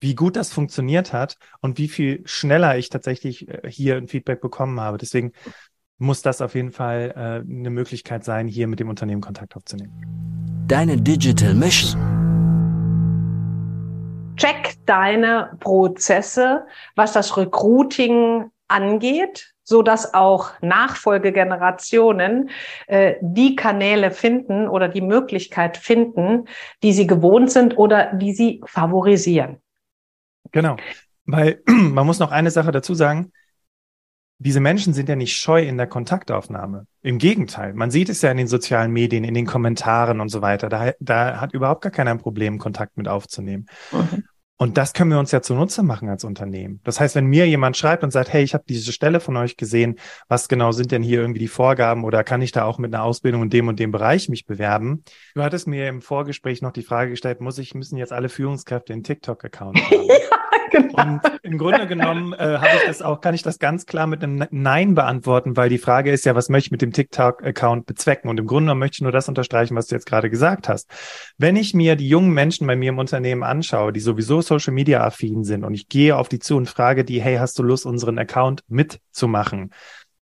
wie 0.02 0.16
gut 0.16 0.36
das 0.36 0.52
funktioniert 0.52 1.14
hat 1.14 1.38
und 1.62 1.78
wie 1.78 1.88
viel 1.88 2.22
schneller 2.26 2.78
ich 2.78 2.90
tatsächlich 2.90 3.48
äh, 3.48 3.70
hier 3.70 3.96
ein 3.98 4.08
Feedback 4.08 4.42
bekommen 4.42 4.80
habe. 4.80 4.98
Deswegen 4.98 5.34
muss 5.98 6.22
das 6.22 6.42
auf 6.42 6.56
jeden 6.56 6.72
Fall 6.72 7.14
äh, 7.16 7.50
eine 7.50 7.70
Möglichkeit 7.70 8.24
sein, 8.24 8.48
hier 8.48 8.68
mit 8.68 8.80
dem 8.80 8.90
Unternehmen 8.90 9.22
Kontakt 9.22 9.56
aufzunehmen. 9.56 10.66
Deine 10.68 10.98
Digital 10.98 11.54
Mission. 11.54 12.00
Check 14.38 14.76
deine 14.86 15.58
Prozesse, 15.60 16.66
was 16.96 17.12
das 17.12 17.36
Recruiting 17.36 18.50
angeht, 18.70 19.54
so 19.70 19.84
dass 19.84 20.16
auch 20.16 20.52
Nachfolgegenerationen 20.62 22.50
äh, 22.88 23.16
die 23.22 23.56
Kanäle 23.56 24.10
finden 24.10 24.68
oder 24.68 24.88
die 24.88 25.02
Möglichkeit 25.02 25.78
finden, 25.78 26.46
die 26.82 26.92
sie 26.92 27.06
gewohnt 27.06 27.52
sind 27.52 27.78
oder 27.78 28.14
die 28.14 28.34
sie 28.34 28.62
favorisieren. 28.66 29.58
Genau, 30.52 30.76
weil 31.26 31.62
man 31.68 32.06
muss 32.06 32.18
noch 32.20 32.32
eine 32.32 32.52
Sache 32.52 32.72
dazu 32.72 32.96
sagen. 32.96 33.32
diese 34.40 34.60
Menschen 34.60 34.94
sind 34.94 35.08
ja 35.08 35.16
nicht 35.16 35.38
scheu 35.38 35.62
in 35.62 35.78
der 35.78 35.86
Kontaktaufnahme. 35.86 36.88
Im 37.04 37.20
Gegenteil, 37.20 37.74
man 37.74 37.92
sieht 37.92 38.10
es 38.10 38.22
ja 38.22 38.32
in 38.32 38.38
den 38.38 38.48
sozialen 38.48 38.92
Medien, 38.92 39.24
in 39.24 39.34
den 39.36 39.46
Kommentaren 39.46 40.20
und 40.20 40.30
so 40.30 40.42
weiter. 40.42 40.70
Da, 40.70 40.94
da 41.00 41.40
hat 41.40 41.54
überhaupt 41.54 41.82
gar 41.82 41.92
keiner 41.92 42.12
ein 42.12 42.20
Problem, 42.20 42.58
Kontakt 42.58 42.98
mit 42.98 43.08
aufzunehmen. 43.08 43.68
Mhm. 43.92 44.24
Und 44.62 44.78
das 44.78 44.92
können 44.92 45.10
wir 45.10 45.20
uns 45.20 45.32
ja 45.32 45.42
zunutze 45.42 45.84
machen 45.84 46.10
als 46.10 46.26
Unternehmen. 46.26 46.82
Das 46.84 47.00
heißt, 47.00 47.16
wenn 47.16 47.28
mir 47.28 47.48
jemand 47.48 47.78
schreibt 47.78 48.04
und 48.04 48.12
sagt, 48.12 48.34
hey, 48.34 48.44
ich 48.44 48.54
habe 48.54 48.66
diese 48.68 48.92
Stelle 48.92 49.22
von 49.22 49.38
euch 49.38 49.56
gesehen, 49.56 49.98
was 50.28 50.50
genau 50.50 50.74
sind 50.74 50.92
denn 50.92 51.02
hier 51.02 51.22
irgendwie 51.22 51.40
die 51.40 51.48
Vorgaben 51.48 52.04
oder 52.04 52.26
kann 52.26 52.42
ich 52.42 52.52
da 52.52 52.66
auch 52.66 52.78
mit 52.78 52.94
einer 52.94 53.06
Ausbildung 53.06 53.44
in 53.44 53.50
dem 53.50 53.70
und 53.70 53.80
dem 53.80 53.94
Bereich 53.94 54.28
mich 54.28 54.46
bewerben? 54.46 55.06
Du 55.34 55.44
hattest 55.44 55.66
mir 55.66 55.88
im 55.88 56.02
Vorgespräch 56.02 56.62
noch 56.62 56.74
die 56.74 56.84
Frage 56.84 57.12
gestellt, 57.12 57.40
muss 57.40 57.58
ich, 57.58 57.74
müssen 57.74 57.96
jetzt 57.96 58.12
alle 58.12 58.28
Führungskräfte 58.28 58.92
einen 58.92 59.04
TikTok-Account 59.04 59.80
haben? 59.82 60.10
genau. 60.72 61.04
Und 61.04 61.22
im 61.44 61.58
Grunde 61.58 61.88
genommen 61.88 62.34
äh, 62.34 62.58
habe 62.58 62.78
ich 62.78 62.86
das 62.88 63.02
auch, 63.02 63.22
kann 63.22 63.36
ich 63.36 63.42
das 63.42 63.60
ganz 63.60 63.86
klar 63.86 64.08
mit 64.08 64.24
einem 64.24 64.46
Nein 64.52 64.96
beantworten, 64.96 65.58
weil 65.58 65.70
die 65.70 65.78
Frage 65.78 66.12
ist 66.12 66.26
ja, 66.26 66.36
was 66.36 66.50
möchte 66.50 66.68
ich 66.68 66.72
mit 66.72 66.82
dem 66.82 66.92
TikTok-Account 66.92 67.86
bezwecken? 67.86 68.30
Und 68.30 68.40
im 68.40 68.48
Grunde 68.48 68.66
genommen 68.66 68.80
möchte 68.80 68.96
ich 68.96 69.02
nur 69.02 69.12
das 69.12 69.28
unterstreichen, 69.28 69.76
was 69.76 69.88
du 69.88 69.96
jetzt 69.96 70.06
gerade 70.06 70.30
gesagt 70.30 70.70
hast. 70.70 70.90
Wenn 71.38 71.56
ich 71.56 71.74
mir 71.74 71.96
die 71.96 72.10
jungen 72.10 72.34
Menschen 72.34 72.68
bei 72.68 72.76
mir 72.76 72.90
im 72.90 73.00
Unternehmen 73.00 73.44
anschaue, 73.44 73.94
die 73.94 74.00
sowieso 74.00 74.42
Social 74.42 74.74
Media 74.74 75.04
affin 75.04 75.44
sind 75.44 75.64
und 75.64 75.74
ich 75.74 75.88
gehe 75.88 76.16
auf 76.16 76.30
die 76.30 76.40
zu 76.40 76.58
und 76.58 76.70
frage 76.70 77.04
die, 77.04 77.22
hey, 77.22 77.38
hast 77.38 77.58
du 77.60 77.64
Lust, 77.64 77.86
unseren 77.86 78.18
Account 78.18 78.64
mitzumachen? 78.68 79.72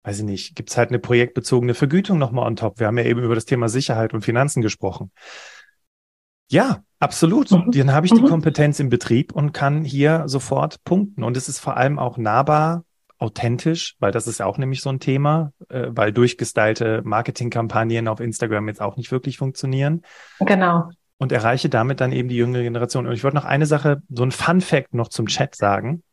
Weiß 0.04 0.20
ich 0.20 0.26
nicht, 0.26 0.56
gibt's 0.56 0.78
halt 0.78 0.90
eine 0.90 1.00
projektbezogene 1.00 1.74
Vergütung 1.74 2.20
nochmal 2.20 2.46
on 2.46 2.56
top. 2.56 2.80
Wir 2.80 2.88
haben 2.88 2.98
ja 2.98 3.06
eben 3.06 3.24
über 3.24 3.34
das 3.34 3.46
Thema 3.46 3.70
Sicherheit 3.70 4.14
und 4.14 4.22
Finanzen 4.22 4.62
gesprochen. 4.62 5.12
Ja, 6.50 6.84
absolut. 7.00 7.52
Mhm. 7.52 7.72
Dann 7.72 7.94
habe 7.94 8.06
ich 8.06 8.14
die 8.14 8.22
mhm. 8.22 8.28
Kompetenz 8.28 8.80
im 8.80 8.90
Betrieb 8.90 9.34
und 9.34 9.52
kann 9.52 9.84
hier 9.84 10.24
sofort 10.28 10.84
punkten. 10.84 11.24
Und 11.24 11.38
es 11.38 11.50
ist 11.50 11.60
vor 11.60 11.78
allem 11.78 12.00
auch 12.00 12.18
nahbar, 12.18 12.84
authentisch, 13.18 13.96
weil 14.00 14.12
das 14.12 14.28
ist 14.28 14.40
ja 14.40 14.46
auch 14.46 14.58
nämlich 14.58 14.82
so 14.82 14.90
ein 14.90 15.00
Thema, 15.00 15.54
äh, 15.70 15.88
weil 15.90 16.12
durchgestylte 16.12 17.02
Marketingkampagnen 17.04 18.08
auf 18.08 18.20
Instagram 18.20 18.68
jetzt 18.68 18.82
auch 18.82 18.98
nicht 18.98 19.12
wirklich 19.12 19.38
funktionieren. 19.38 20.02
Genau. 20.40 20.90
Und 21.18 21.32
erreiche 21.32 21.70
damit 21.70 22.02
dann 22.02 22.12
eben 22.12 22.28
die 22.28 22.36
jüngere 22.36 22.64
Generation. 22.64 23.08
Und 23.08 23.14
ich 23.14 23.24
wollte 23.24 23.38
noch 23.38 23.46
eine 23.46 23.66
Sache, 23.66 24.02
so 24.10 24.24
ein 24.24 24.32
Fun 24.32 24.60
Fact 24.60 24.94
noch 24.94 25.08
zum 25.08 25.28
Chat 25.28 25.56
sagen. 25.56 26.04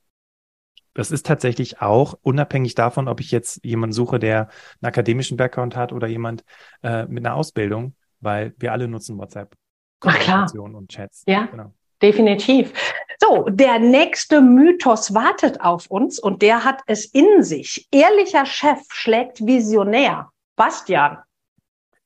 Das 0.95 1.11
ist 1.11 1.27
tatsächlich 1.27 1.81
auch 1.81 2.15
unabhängig 2.23 2.75
davon, 2.75 3.09
ob 3.09 3.21
ich 3.21 3.31
jetzt 3.31 3.65
jemanden 3.65 3.95
suche, 3.95 4.19
der 4.19 4.43
einen 4.81 4.89
akademischen 4.89 5.37
Background 5.37 5.75
hat 5.75 5.93
oder 5.93 6.07
jemand 6.07 6.45
äh, 6.83 7.07
mit 7.07 7.25
einer 7.27 7.35
Ausbildung, 7.35 7.97
weil 8.21 8.55
wir 8.59 8.73
alle 8.73 8.87
nutzen 8.87 9.19
WhatsApp. 9.19 9.57
Klar. 10.03 10.51
und 10.55 10.89
Chats. 10.91 11.23
Ja, 11.27 11.47
genau. 11.47 11.73
definitiv. 12.01 12.73
So, 13.21 13.45
der 13.49 13.79
nächste 13.79 14.41
Mythos 14.41 15.15
wartet 15.15 15.61
auf 15.61 15.87
uns 15.87 16.19
und 16.19 16.43
der 16.43 16.65
hat 16.65 16.83
es 16.87 17.05
in 17.05 17.43
sich. 17.43 17.87
Ehrlicher 17.93 18.45
Chef 18.45 18.81
schlägt 18.91 19.47
Visionär. 19.47 20.31
Bastian. 20.57 21.19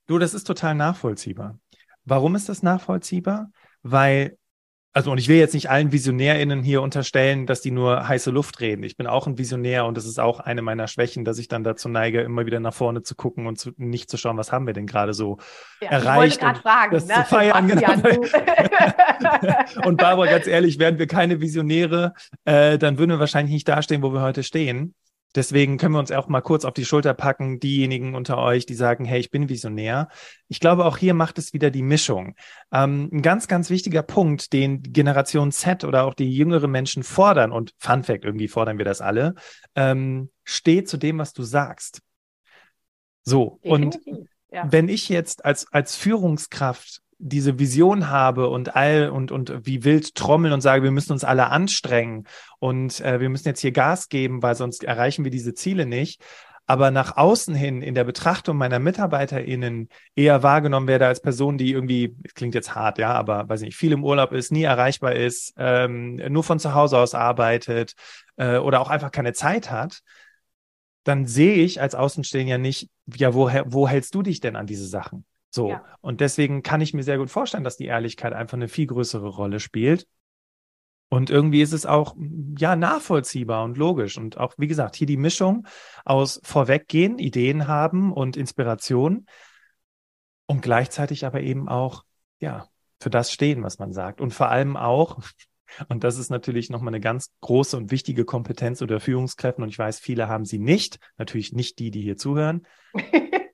Du, 0.06 0.18
das 0.18 0.34
ist 0.34 0.44
total 0.44 0.74
nachvollziehbar. 0.74 1.58
Warum 2.04 2.36
ist 2.36 2.48
das 2.48 2.62
nachvollziehbar? 2.62 3.50
Weil 3.82 4.36
also 4.96 5.10
und 5.10 5.18
ich 5.18 5.28
will 5.28 5.36
jetzt 5.36 5.52
nicht 5.52 5.68
allen 5.68 5.92
VisionärInnen 5.92 6.62
hier 6.62 6.80
unterstellen, 6.80 7.44
dass 7.44 7.60
die 7.60 7.70
nur 7.70 8.08
heiße 8.08 8.30
Luft 8.30 8.60
reden. 8.60 8.82
Ich 8.82 8.96
bin 8.96 9.06
auch 9.06 9.26
ein 9.26 9.36
Visionär 9.36 9.84
und 9.84 9.94
das 9.94 10.06
ist 10.06 10.18
auch 10.18 10.40
eine 10.40 10.62
meiner 10.62 10.88
Schwächen, 10.88 11.26
dass 11.26 11.38
ich 11.38 11.48
dann 11.48 11.64
dazu 11.64 11.90
neige, 11.90 12.22
immer 12.22 12.46
wieder 12.46 12.60
nach 12.60 12.72
vorne 12.72 13.02
zu 13.02 13.14
gucken 13.14 13.46
und 13.46 13.58
zu, 13.58 13.72
nicht 13.76 14.08
zu 14.08 14.16
schauen, 14.16 14.38
was 14.38 14.52
haben 14.52 14.66
wir 14.66 14.72
denn 14.72 14.86
gerade 14.86 15.12
so 15.12 15.36
ja, 15.82 15.90
erreicht. 15.90 16.38
Ich 16.38 16.42
wollte 16.42 16.60
fragen, 16.62 16.94
das 16.94 17.06
ne? 17.08 17.14
zu 17.14 17.24
feiern. 17.24 17.68
Genau. 17.68 17.92
und 19.86 19.98
Barbara, 19.98 20.30
ganz 20.30 20.46
ehrlich, 20.46 20.78
wären 20.78 20.98
wir 20.98 21.06
keine 21.06 21.42
Visionäre, 21.42 22.14
äh, 22.46 22.78
dann 22.78 22.96
würden 22.96 23.10
wir 23.10 23.20
wahrscheinlich 23.20 23.52
nicht 23.52 23.68
dastehen, 23.68 24.00
wo 24.00 24.14
wir 24.14 24.22
heute 24.22 24.42
stehen. 24.44 24.94
Deswegen 25.36 25.76
können 25.76 25.94
wir 25.94 25.98
uns 25.98 26.10
auch 26.10 26.28
mal 26.28 26.40
kurz 26.40 26.64
auf 26.64 26.72
die 26.74 26.84
Schulter 26.84 27.14
packen, 27.14 27.60
diejenigen 27.60 28.14
unter 28.14 28.38
euch, 28.38 28.64
die 28.64 28.74
sagen, 28.74 29.04
hey, 29.04 29.20
ich 29.20 29.30
bin 29.30 29.48
Visionär. 29.48 30.08
Ich 30.48 30.60
glaube, 30.60 30.86
auch 30.86 30.96
hier 30.96 31.14
macht 31.14 31.38
es 31.38 31.52
wieder 31.52 31.70
die 31.70 31.82
Mischung. 31.82 32.34
Ähm, 32.72 33.10
ein 33.12 33.22
ganz, 33.22 33.46
ganz 33.46 33.68
wichtiger 33.68 34.02
Punkt, 34.02 34.52
den 34.52 34.82
Generation 34.82 35.52
Z 35.52 35.84
oder 35.84 36.04
auch 36.04 36.14
die 36.14 36.34
jüngeren 36.34 36.70
Menschen 36.70 37.02
fordern, 37.02 37.52
und 37.52 37.74
Fun 37.78 38.02
Fact, 38.02 38.24
irgendwie 38.24 38.48
fordern 38.48 38.78
wir 38.78 38.86
das 38.86 39.00
alle, 39.00 39.34
ähm, 39.74 40.30
steht 40.42 40.88
zu 40.88 40.96
dem, 40.96 41.18
was 41.18 41.34
du 41.34 41.42
sagst. 41.42 42.00
So, 43.22 43.60
Definitiv. 43.62 44.06
und 44.06 44.28
ja. 44.50 44.72
wenn 44.72 44.88
ich 44.88 45.08
jetzt 45.10 45.44
als, 45.44 45.70
als 45.72 45.96
Führungskraft 45.96 47.02
diese 47.18 47.58
Vision 47.58 48.10
habe 48.10 48.48
und 48.48 48.76
all 48.76 49.10
und 49.10 49.32
und 49.32 49.66
wie 49.66 49.84
wild 49.84 50.14
trommeln 50.14 50.52
und 50.52 50.60
sage, 50.60 50.82
wir 50.82 50.90
müssen 50.90 51.12
uns 51.12 51.24
alle 51.24 51.48
anstrengen 51.48 52.24
und 52.58 53.00
äh, 53.00 53.20
wir 53.20 53.28
müssen 53.28 53.48
jetzt 53.48 53.60
hier 53.60 53.72
Gas 53.72 54.08
geben, 54.08 54.42
weil 54.42 54.54
sonst 54.54 54.84
erreichen 54.84 55.24
wir 55.24 55.30
diese 55.30 55.54
Ziele 55.54 55.86
nicht. 55.86 56.22
Aber 56.68 56.90
nach 56.90 57.16
außen 57.16 57.54
hin 57.54 57.80
in 57.80 57.94
der 57.94 58.02
Betrachtung 58.02 58.56
meiner 58.56 58.80
MitarbeiterInnen 58.80 59.88
eher 60.16 60.42
wahrgenommen 60.42 60.88
werde 60.88 61.06
als 61.06 61.22
Person, 61.22 61.58
die 61.58 61.70
irgendwie, 61.70 62.16
klingt 62.34 62.56
jetzt 62.56 62.74
hart, 62.74 62.98
ja, 62.98 63.12
aber 63.12 63.48
weiß 63.48 63.60
nicht, 63.60 63.76
viel 63.76 63.92
im 63.92 64.02
Urlaub 64.02 64.32
ist, 64.32 64.50
nie 64.50 64.64
erreichbar 64.64 65.14
ist, 65.14 65.54
ähm, 65.58 66.16
nur 66.16 66.42
von 66.42 66.58
zu 66.58 66.74
Hause 66.74 66.98
aus 66.98 67.14
arbeitet 67.14 67.94
äh, 68.36 68.58
oder 68.58 68.80
auch 68.80 68.90
einfach 68.90 69.12
keine 69.12 69.32
Zeit 69.32 69.70
hat, 69.70 70.00
dann 71.04 71.26
sehe 71.26 71.54
ich 71.54 71.80
als 71.80 71.94
Außenstehender 71.94 72.58
nicht, 72.58 72.90
ja, 73.14 73.32
wo, 73.32 73.48
wo 73.66 73.86
hältst 73.86 74.14
du 74.16 74.22
dich 74.22 74.40
denn 74.40 74.56
an 74.56 74.66
diese 74.66 74.86
Sachen? 74.88 75.24
So. 75.56 75.70
Ja. 75.70 75.84
Und 76.02 76.20
deswegen 76.20 76.62
kann 76.62 76.82
ich 76.82 76.92
mir 76.92 77.02
sehr 77.02 77.16
gut 77.16 77.30
vorstellen, 77.30 77.64
dass 77.64 77.78
die 77.78 77.86
Ehrlichkeit 77.86 78.34
einfach 78.34 78.58
eine 78.58 78.68
viel 78.68 78.86
größere 78.86 79.26
Rolle 79.26 79.58
spielt. 79.58 80.06
Und 81.08 81.30
irgendwie 81.30 81.62
ist 81.62 81.72
es 81.72 81.86
auch, 81.86 82.14
ja, 82.58 82.76
nachvollziehbar 82.76 83.64
und 83.64 83.78
logisch. 83.78 84.18
Und 84.18 84.36
auch, 84.36 84.54
wie 84.58 84.66
gesagt, 84.66 84.96
hier 84.96 85.06
die 85.06 85.16
Mischung 85.16 85.66
aus 86.04 86.40
Vorweggehen, 86.44 87.18
Ideen 87.18 87.68
haben 87.68 88.12
und 88.12 88.36
Inspiration 88.36 89.24
und 90.44 90.60
gleichzeitig 90.60 91.24
aber 91.24 91.40
eben 91.40 91.68
auch, 91.68 92.04
ja, 92.38 92.68
für 93.00 93.08
das 93.08 93.32
stehen, 93.32 93.62
was 93.62 93.78
man 93.78 93.94
sagt. 93.94 94.20
Und 94.20 94.34
vor 94.34 94.50
allem 94.50 94.76
auch, 94.76 95.20
und 95.88 96.04
das 96.04 96.18
ist 96.18 96.28
natürlich 96.28 96.68
nochmal 96.68 96.90
eine 96.92 97.00
ganz 97.00 97.32
große 97.40 97.78
und 97.78 97.90
wichtige 97.90 98.26
Kompetenz 98.26 98.82
oder 98.82 99.00
Führungskräfte. 99.00 99.62
Und 99.62 99.70
ich 99.70 99.78
weiß, 99.78 100.00
viele 100.00 100.28
haben 100.28 100.44
sie 100.44 100.58
nicht. 100.58 100.98
Natürlich 101.16 101.54
nicht 101.54 101.78
die, 101.78 101.90
die 101.90 102.02
hier 102.02 102.18
zuhören. 102.18 102.66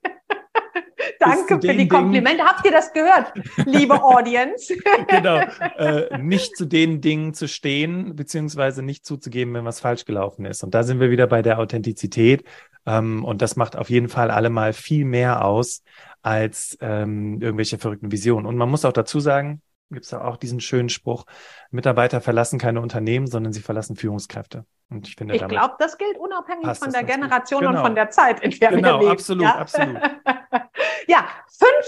Danke 1.23 1.67
für 1.67 1.73
die 1.75 1.87
Komplimente. 1.87 2.37
Dingen, 2.37 2.47
Habt 2.47 2.65
ihr 2.65 2.71
das 2.71 2.93
gehört, 2.93 3.33
liebe 3.65 4.01
Audience? 4.01 4.73
genau. 5.07 5.41
Äh, 5.77 6.17
nicht 6.17 6.55
zu 6.57 6.65
den 6.65 7.01
Dingen 7.01 7.33
zu 7.33 7.47
stehen, 7.47 8.15
beziehungsweise 8.15 8.83
nicht 8.83 9.05
zuzugeben, 9.05 9.53
wenn 9.53 9.65
was 9.65 9.79
falsch 9.79 10.05
gelaufen 10.05 10.45
ist. 10.45 10.63
Und 10.63 10.73
da 10.73 10.83
sind 10.83 10.99
wir 10.99 11.09
wieder 11.09 11.27
bei 11.27 11.41
der 11.41 11.59
Authentizität. 11.59 12.43
Ähm, 12.85 13.23
und 13.23 13.41
das 13.41 13.55
macht 13.55 13.75
auf 13.75 13.89
jeden 13.89 14.09
Fall 14.09 14.31
allemal 14.31 14.73
viel 14.73 15.05
mehr 15.05 15.45
aus 15.45 15.83
als 16.21 16.77
ähm, 16.81 17.41
irgendwelche 17.41 17.77
verrückten 17.77 18.11
Visionen. 18.11 18.45
Und 18.45 18.57
man 18.57 18.69
muss 18.69 18.85
auch 18.85 18.93
dazu 18.93 19.19
sagen, 19.19 19.61
gibt 19.93 20.05
es 20.05 20.11
ja 20.11 20.23
auch 20.23 20.37
diesen 20.37 20.59
schönen 20.59 20.89
Spruch, 20.89 21.25
Mitarbeiter 21.71 22.21
verlassen 22.21 22.59
keine 22.59 22.81
Unternehmen, 22.81 23.27
sondern 23.27 23.53
sie 23.53 23.61
verlassen 23.61 23.95
Führungskräfte. 23.95 24.65
Und 24.89 25.07
ich 25.07 25.15
finde, 25.15 25.35
ich 25.35 25.47
glaube, 25.47 25.75
das 25.79 25.97
gilt 25.97 26.17
unabhängig 26.17 26.77
von 26.77 26.91
der 26.91 27.03
Generation 27.03 27.61
genau. 27.61 27.77
und 27.77 27.85
von 27.85 27.95
der 27.95 28.09
Zeit, 28.09 28.41
in 28.41 28.51
der 28.51 28.69
genau, 28.71 28.95
wir 28.95 28.99
leben. 28.99 29.11
Absolut, 29.11 29.43
ja? 29.43 29.55
absolut. 29.55 29.97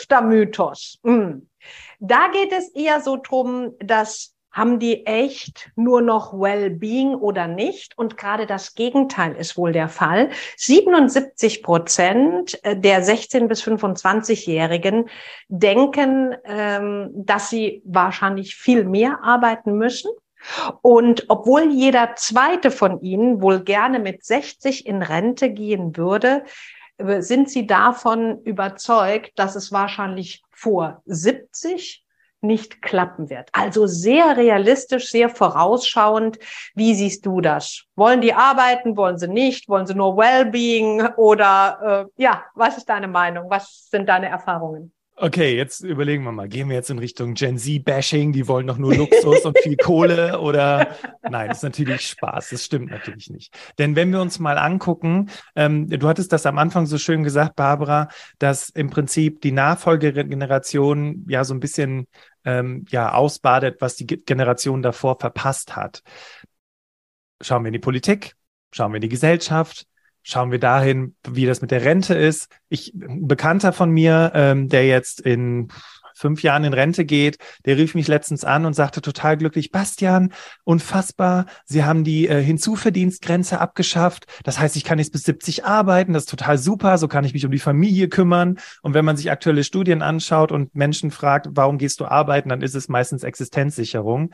fünfter 0.06 0.22
Mythos. 0.22 1.00
Hm. 1.04 1.48
Da 2.00 2.28
geht 2.32 2.52
es 2.52 2.70
eher 2.70 3.02
so 3.02 3.18
drum, 3.18 3.74
dass 3.80 4.32
haben 4.52 4.80
die 4.80 5.06
echt 5.06 5.70
nur 5.76 6.02
noch 6.02 6.32
Well-being 6.32 7.14
oder 7.16 7.46
nicht? 7.46 7.98
Und 7.98 8.16
gerade 8.18 8.46
das 8.46 8.74
Gegenteil 8.74 9.36
ist 9.36 9.58
wohl 9.58 9.74
der 9.74 9.90
Fall. 9.90 10.30
77 10.56 11.62
Prozent 11.62 12.58
der 12.64 13.04
16 13.04 13.50
bis 13.50 13.62
25-Jährigen 13.64 15.10
denken, 15.50 16.38
ähm, 16.46 17.10
dass 17.14 17.50
sie 17.50 17.82
wahrscheinlich 17.84 18.56
viel 18.56 18.86
mehr 18.86 19.20
arbeiten 19.24 19.74
müssen. 19.74 20.10
Und 20.82 21.26
obwohl 21.28 21.74
jeder 21.74 22.16
zweite 22.16 22.72
von 22.72 23.02
ihnen 23.02 23.42
wohl 23.42 23.60
gerne 23.60 24.00
mit 24.00 24.24
60 24.24 24.86
in 24.86 25.02
Rente 25.02 25.50
gehen 25.50 25.98
würde, 25.98 26.46
sind 26.98 27.50
sie 27.50 27.68
davon 27.68 28.42
überzeugt, 28.44 29.38
dass 29.38 29.56
es 29.56 29.72
wahrscheinlich 29.72 30.44
vor 30.52 31.02
70 31.06 32.06
nicht 32.42 32.82
klappen 32.82 33.30
wird. 33.30 33.50
Also 33.54 33.88
sehr 33.88 34.38
realistisch, 34.38 35.10
sehr 35.10 35.30
vorausschauend. 35.30 36.38
Wie 36.76 36.94
siehst 36.94 37.26
du 37.26 37.42
das? 37.42 37.84
Wollen 37.96 38.22
die 38.22 38.34
arbeiten? 38.34 38.96
Wollen 38.98 39.18
sie 39.18 39.28
nicht? 39.28 39.68
Wollen 39.68 39.88
sie 39.88 39.96
nur 39.96 40.16
Wellbeing? 40.16 41.08
Oder 41.18 42.08
äh, 42.18 42.22
ja, 42.22 42.44
was 42.54 42.78
ist 42.78 42.88
deine 42.88 43.08
Meinung? 43.08 43.50
Was 43.50 43.88
sind 43.90 44.08
deine 44.08 44.30
Erfahrungen? 44.30 44.94
Okay, 45.18 45.56
jetzt 45.56 45.80
überlegen 45.80 46.26
wir 46.26 46.34
mal. 46.34 46.50
Gehen 46.50 46.68
wir 46.68 46.76
jetzt 46.76 46.90
in 46.90 47.00
Richtung 47.00 47.36
Gen 47.36 47.58
Z-Bashing? 47.58 48.34
Die 48.34 48.50
wollen 48.50 48.68
doch 48.68 48.78
nur 48.78 48.94
Luxus 48.94 49.46
und 49.46 49.58
viel 49.60 49.78
Kohle 49.78 50.40
oder? 50.42 50.94
Nein, 51.22 51.48
das 51.48 51.60
ist 51.60 51.64
natürlich 51.64 52.08
Spaß. 52.08 52.50
Das 52.50 52.66
stimmt 52.66 52.92
natürlich 52.92 53.30
nicht. 53.30 53.58
Denn 53.78 53.96
wenn 53.96 54.12
wir 54.12 54.20
uns 54.20 54.40
mal 54.40 54.58
angucken, 54.58 55.30
ähm, 55.56 55.88
du 55.88 56.06
hattest 56.10 56.34
das 56.34 56.46
am 56.46 56.58
Anfang 56.58 56.86
so 56.86 56.98
schön 56.98 57.24
gesagt, 57.24 57.56
Barbara, 57.56 58.10
dass 58.40 58.68
im 58.68 58.90
Prinzip 58.90 59.40
die 59.40 59.54
Nachfolgegeneration 59.54 61.26
ja 61.30 61.46
so 61.46 61.54
ein 61.54 61.62
bisschen 61.62 62.08
ähm, 62.44 62.84
ja 62.90 63.14
ausbadet, 63.14 63.78
was 63.80 63.96
die 63.96 64.08
Generation 64.08 64.82
davor 64.82 65.18
verpasst 65.18 65.78
hat. 65.78 66.04
Schauen 67.40 67.64
wir 67.64 67.70
in 67.70 67.74
die 67.74 67.80
Politik, 67.80 68.36
schauen 68.74 68.92
wir 68.92 68.98
in 68.98 69.02
die 69.02 69.10
Gesellschaft, 69.10 69.88
schauen 70.26 70.52
wir 70.52 70.60
dahin, 70.60 71.16
wie 71.28 71.46
das 71.46 71.62
mit 71.62 71.70
der 71.72 71.86
Rente 71.86 72.16
ist. 72.16 72.50
Ich, 72.68 72.94
ein 72.96 73.28
Bekannter 73.28 73.72
von 73.72 73.92
mir, 73.92 74.32
ähm, 74.34 74.68
der 74.70 74.88
jetzt 74.88 75.22
in 75.22 75.70
fünf 76.16 76.42
Jahren 76.42 76.64
in 76.64 76.74
Rente 76.74 77.06
geht, 77.06 77.38
der 77.66 77.78
rief 77.78 77.94
mich 77.94 78.08
letztens 78.08 78.44
an 78.44 78.66
und 78.66 78.74
sagte 78.74 79.02
total 79.02 79.38
glücklich, 79.38 79.72
Bastian, 79.72 80.34
unfassbar, 80.64 81.46
Sie 81.66 81.84
haben 81.84 82.04
die 82.04 82.28
äh, 82.28 82.42
Hinzuverdienstgrenze 82.42 83.60
abgeschafft. 83.60 84.26
Das 84.44 84.58
heißt, 84.58 84.78
ich 84.78 84.84
kann 84.84 84.98
jetzt 84.98 85.12
bis 85.12 85.24
70 85.24 85.66
arbeiten, 85.66 86.14
das 86.14 86.24
ist 86.24 86.30
total 86.30 86.58
super, 86.58 86.98
so 86.98 87.08
kann 87.08 87.26
ich 87.26 87.34
mich 87.34 87.46
um 87.46 87.52
die 87.52 87.60
Familie 87.60 88.08
kümmern. 88.08 88.58
Und 88.82 88.94
wenn 88.94 89.06
man 89.06 89.18
sich 89.18 89.30
aktuelle 89.30 89.64
Studien 89.64 90.02
anschaut 90.02 90.52
und 90.52 90.74
Menschen 90.74 91.12
fragt, 91.12 91.50
warum 91.52 91.78
gehst 91.78 92.00
du 92.00 92.06
arbeiten, 92.06 92.50
dann 92.50 92.62
ist 92.62 92.76
es 92.76 92.88
meistens 92.88 93.24
Existenzsicherung. 93.24 94.32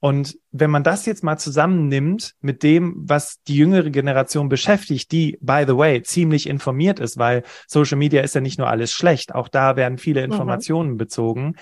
Und 0.00 0.38
wenn 0.50 0.70
man 0.70 0.82
das 0.82 1.04
jetzt 1.04 1.22
mal 1.22 1.36
zusammennimmt 1.36 2.34
mit 2.40 2.62
dem, 2.62 2.94
was 2.96 3.42
die 3.42 3.56
jüngere 3.56 3.90
Generation 3.90 4.48
beschäftigt, 4.48 5.12
die, 5.12 5.38
by 5.42 5.64
the 5.66 5.76
way, 5.76 6.02
ziemlich 6.02 6.48
informiert 6.48 6.98
ist, 6.98 7.18
weil 7.18 7.42
Social 7.66 7.98
Media 7.98 8.22
ist 8.22 8.34
ja 8.34 8.40
nicht 8.40 8.58
nur 8.58 8.68
alles 8.68 8.92
schlecht, 8.92 9.34
auch 9.34 9.48
da 9.48 9.76
werden 9.76 9.98
viele 9.98 10.20
mhm. 10.20 10.32
Informationen 10.32 10.92
mhm. 10.92 10.96
bezogen, 10.96 11.56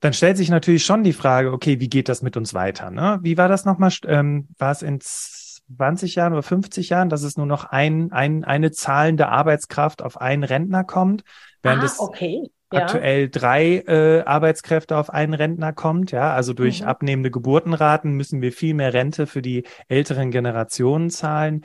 dann 0.00 0.14
stellt 0.14 0.38
sich 0.38 0.48
natürlich 0.48 0.84
schon 0.84 1.02
die 1.02 1.12
Frage, 1.12 1.52
okay, 1.52 1.80
wie 1.80 1.88
geht 1.88 2.08
das 2.08 2.22
mit 2.22 2.36
uns 2.36 2.54
weiter? 2.54 2.90
Ne? 2.90 3.18
Wie 3.22 3.36
war 3.36 3.48
das 3.48 3.64
nochmal? 3.66 3.92
Ähm, 4.06 4.48
war 4.58 4.72
es 4.72 4.82
in 4.82 5.00
20 5.00 6.14
Jahren 6.14 6.32
oder 6.32 6.42
50 6.42 6.88
Jahren, 6.90 7.08
dass 7.10 7.22
es 7.22 7.36
nur 7.36 7.46
noch 7.46 7.66
ein, 7.66 8.10
ein, 8.12 8.44
eine 8.44 8.70
zahlende 8.70 9.28
Arbeitskraft 9.28 10.02
auf 10.02 10.20
einen 10.20 10.44
Rentner 10.44 10.84
kommt? 10.84 11.24
Während 11.62 11.82
ah, 11.84 11.94
okay 11.98 12.50
ja. 12.74 12.82
aktuell 12.82 13.28
drei 13.28 13.78
äh, 13.86 14.22
Arbeitskräfte 14.22 14.96
auf 14.96 15.10
einen 15.10 15.34
Rentner 15.34 15.72
kommt. 15.72 16.10
Ja, 16.10 16.34
also 16.34 16.52
durch 16.52 16.82
mhm. 16.82 16.88
abnehmende 16.88 17.30
Geburtenraten 17.30 18.12
müssen 18.12 18.42
wir 18.42 18.52
viel 18.52 18.74
mehr 18.74 18.92
Rente 18.92 19.26
für 19.26 19.42
die 19.42 19.64
älteren 19.88 20.30
Generationen 20.30 21.10
zahlen. 21.10 21.64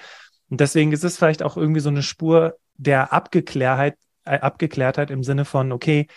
Und 0.50 0.62
deswegen 0.62 0.92
ist 0.92 1.04
es 1.04 1.18
vielleicht 1.18 1.44
auch 1.44 1.58
irgendwie 1.58 1.82
so 1.82 1.90
eine 1.90 2.02
Spur 2.02 2.58
der 2.76 3.14
Abgeklärtheit, 3.14 3.96
äh, 4.26 4.40
Abgeklärtheit 4.40 5.12
im 5.12 5.24
Sinne 5.24 5.46
von, 5.46 5.72
okay, 5.72 6.08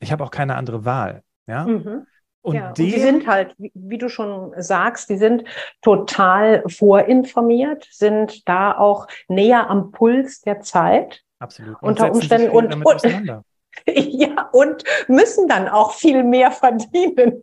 ich 0.00 0.12
habe 0.12 0.24
auch 0.24 0.30
keine 0.30 0.56
andere 0.56 0.84
Wahl. 0.84 1.22
Ja. 1.46 1.64
Mhm. 1.64 2.06
Und, 2.42 2.54
ja, 2.54 2.72
die, 2.72 2.84
und 2.84 2.92
die 2.94 3.00
sind 3.00 3.26
halt, 3.26 3.54
wie, 3.58 3.70
wie, 3.74 3.98
du 3.98 4.08
schon 4.08 4.54
sagst, 4.56 5.10
die 5.10 5.18
sind 5.18 5.44
total 5.82 6.62
vorinformiert, 6.66 7.86
sind 7.90 8.48
da 8.48 8.76
auch 8.78 9.08
näher 9.28 9.68
am 9.68 9.90
Puls 9.90 10.40
der 10.40 10.60
Zeit. 10.60 11.22
Absolut. 11.38 11.74
Und 11.82 11.88
unter 12.00 12.12
Umständen 12.12 12.50
und, 12.50 12.74
und, 12.84 13.42
Ja, 13.86 14.48
und 14.52 14.84
müssen 15.08 15.48
dann 15.48 15.68
auch 15.68 15.92
viel 15.92 16.22
mehr 16.24 16.50
verdienen 16.50 17.42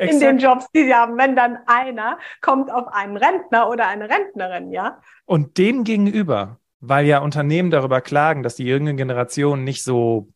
in 0.00 0.20
den 0.20 0.38
Jobs, 0.38 0.66
die 0.74 0.84
sie 0.84 0.94
haben, 0.94 1.16
wenn 1.18 1.36
dann 1.36 1.58
einer 1.66 2.18
kommt 2.40 2.72
auf 2.72 2.88
einen 2.88 3.16
Rentner 3.16 3.68
oder 3.68 3.86
eine 3.86 4.08
Rentnerin, 4.08 4.72
ja. 4.72 5.00
Und 5.24 5.58
dem 5.58 5.84
gegenüber, 5.84 6.58
weil 6.80 7.06
ja 7.06 7.18
Unternehmen 7.18 7.70
darüber 7.70 8.00
klagen, 8.00 8.42
dass 8.42 8.56
die 8.56 8.64
jüngere 8.64 8.94
Generation 8.94 9.64
nicht 9.64 9.82
so, 9.82 10.28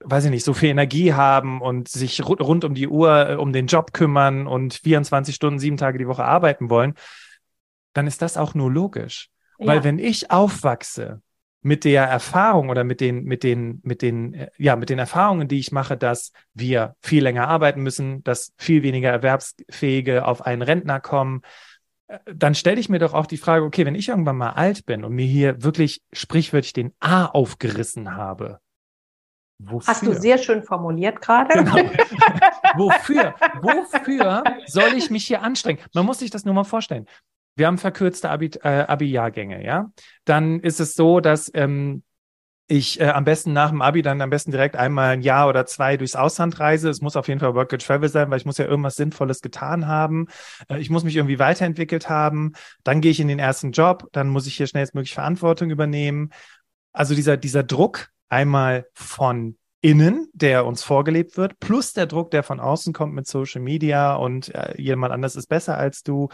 weiß 0.00 0.26
ich 0.26 0.30
nicht, 0.30 0.44
so 0.44 0.54
viel 0.54 0.70
Energie 0.70 1.14
haben 1.14 1.60
und 1.62 1.88
sich 1.88 2.22
rund 2.26 2.64
um 2.64 2.74
die 2.74 2.88
Uhr 2.88 3.30
äh, 3.30 3.34
um 3.36 3.52
den 3.52 3.66
Job 3.66 3.92
kümmern 3.92 4.46
und 4.46 4.74
24 4.74 5.34
Stunden, 5.34 5.58
sieben 5.58 5.76
Tage 5.76 5.98
die 5.98 6.08
Woche 6.08 6.24
arbeiten 6.24 6.68
wollen, 6.70 6.94
dann 7.92 8.06
ist 8.06 8.20
das 8.22 8.36
auch 8.36 8.54
nur 8.54 8.70
logisch. 8.70 9.30
Ja. 9.58 9.68
Weil 9.68 9.84
wenn 9.84 9.98
ich 9.98 10.30
aufwachse 10.30 11.22
mit 11.66 11.82
der 11.82 12.04
Erfahrung 12.04 12.68
oder 12.68 12.84
mit 12.84 13.00
den, 13.00 13.24
mit 13.24 13.42
den, 13.42 13.80
mit 13.82 14.00
den, 14.00 14.34
äh, 14.34 14.50
ja, 14.56 14.76
mit 14.76 14.88
den 14.88 15.00
Erfahrungen, 15.00 15.48
die 15.48 15.58
ich 15.58 15.72
mache, 15.72 15.96
dass 15.96 16.30
wir 16.54 16.94
viel 17.02 17.24
länger 17.24 17.48
arbeiten 17.48 17.82
müssen, 17.82 18.22
dass 18.22 18.52
viel 18.56 18.84
weniger 18.84 19.10
Erwerbsfähige 19.10 20.26
auf 20.26 20.42
einen 20.46 20.62
Rentner 20.62 21.00
kommen, 21.00 21.42
äh, 22.06 22.20
dann 22.32 22.54
stelle 22.54 22.78
ich 22.78 22.88
mir 22.88 23.00
doch 23.00 23.14
auch 23.14 23.26
die 23.26 23.36
Frage, 23.36 23.64
okay, 23.64 23.84
wenn 23.84 23.96
ich 23.96 24.08
irgendwann 24.08 24.36
mal 24.36 24.50
alt 24.50 24.86
bin 24.86 25.02
und 25.02 25.12
mir 25.12 25.26
hier 25.26 25.64
wirklich 25.64 26.02
sprichwörtlich 26.12 26.72
den 26.72 26.94
A 27.00 27.26
aufgerissen 27.26 28.14
habe, 28.14 28.60
Wofür? 29.58 29.86
Hast 29.86 30.02
du 30.06 30.12
sehr 30.12 30.36
schön 30.36 30.62
formuliert 30.62 31.22
gerade. 31.22 31.54
Genau. 31.54 31.76
wofür? 32.76 33.34
Wofür 33.62 34.44
soll 34.66 34.92
ich 34.94 35.08
mich 35.08 35.26
hier 35.26 35.40
anstrengen? 35.40 35.80
Man 35.94 36.04
muss 36.04 36.18
sich 36.18 36.30
das 36.30 36.44
nur 36.44 36.52
mal 36.52 36.64
vorstellen 36.64 37.06
wir 37.56 37.66
haben 37.66 37.78
verkürzte 37.78 38.30
Abi, 38.30 38.50
äh, 38.62 38.84
Abi-Jahrgänge, 38.86 39.64
ja. 39.64 39.90
Dann 40.24 40.60
ist 40.60 40.80
es 40.80 40.94
so, 40.94 41.20
dass 41.20 41.50
ähm, 41.54 42.02
ich 42.68 43.00
äh, 43.00 43.08
am 43.08 43.24
besten 43.24 43.52
nach 43.52 43.70
dem 43.70 43.80
Abi 43.80 44.02
dann 44.02 44.20
am 44.20 44.30
besten 44.30 44.50
direkt 44.50 44.76
einmal 44.76 45.10
ein 45.10 45.22
Jahr 45.22 45.48
oder 45.48 45.66
zwei 45.66 45.96
durchs 45.96 46.16
Ausland 46.16 46.58
reise. 46.58 46.90
Es 46.90 47.00
muss 47.00 47.16
auf 47.16 47.28
jeden 47.28 47.40
Fall 47.40 47.54
Work 47.54 47.72
and 47.72 47.84
Travel 47.84 48.08
sein, 48.08 48.30
weil 48.30 48.38
ich 48.38 48.44
muss 48.44 48.58
ja 48.58 48.66
irgendwas 48.66 48.96
Sinnvolles 48.96 49.40
getan 49.40 49.86
haben. 49.86 50.26
Äh, 50.68 50.78
ich 50.78 50.90
muss 50.90 51.04
mich 51.04 51.16
irgendwie 51.16 51.38
weiterentwickelt 51.38 52.08
haben. 52.08 52.52
Dann 52.82 53.00
gehe 53.00 53.10
ich 53.10 53.20
in 53.20 53.28
den 53.28 53.38
ersten 53.38 53.72
Job. 53.72 54.08
Dann 54.12 54.28
muss 54.28 54.46
ich 54.46 54.56
hier 54.56 54.66
schnellstmöglich 54.66 55.14
Verantwortung 55.14 55.70
übernehmen. 55.70 56.30
Also 56.92 57.14
dieser, 57.14 57.36
dieser 57.36 57.62
Druck 57.62 58.08
einmal 58.28 58.86
von 58.94 59.56
innen, 59.80 60.28
der 60.32 60.66
uns 60.66 60.82
vorgelebt 60.82 61.36
wird, 61.36 61.60
plus 61.60 61.92
der 61.92 62.06
Druck, 62.06 62.32
der 62.32 62.42
von 62.42 62.58
außen 62.58 62.92
kommt 62.92 63.14
mit 63.14 63.28
Social 63.28 63.60
Media 63.60 64.14
und 64.16 64.52
äh, 64.52 64.74
jemand 64.80 65.12
anders 65.12 65.36
ist 65.36 65.46
besser 65.46 65.78
als 65.78 66.02
du. 66.02 66.28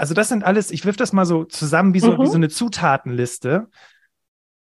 Also 0.00 0.14
das 0.14 0.30
sind 0.30 0.44
alles, 0.44 0.70
ich 0.70 0.86
wirf 0.86 0.96
das 0.96 1.12
mal 1.12 1.26
so 1.26 1.44
zusammen 1.44 1.92
wie 1.92 2.00
so, 2.00 2.12
mhm. 2.12 2.22
wie 2.22 2.26
so 2.26 2.36
eine 2.36 2.48
Zutatenliste. 2.48 3.68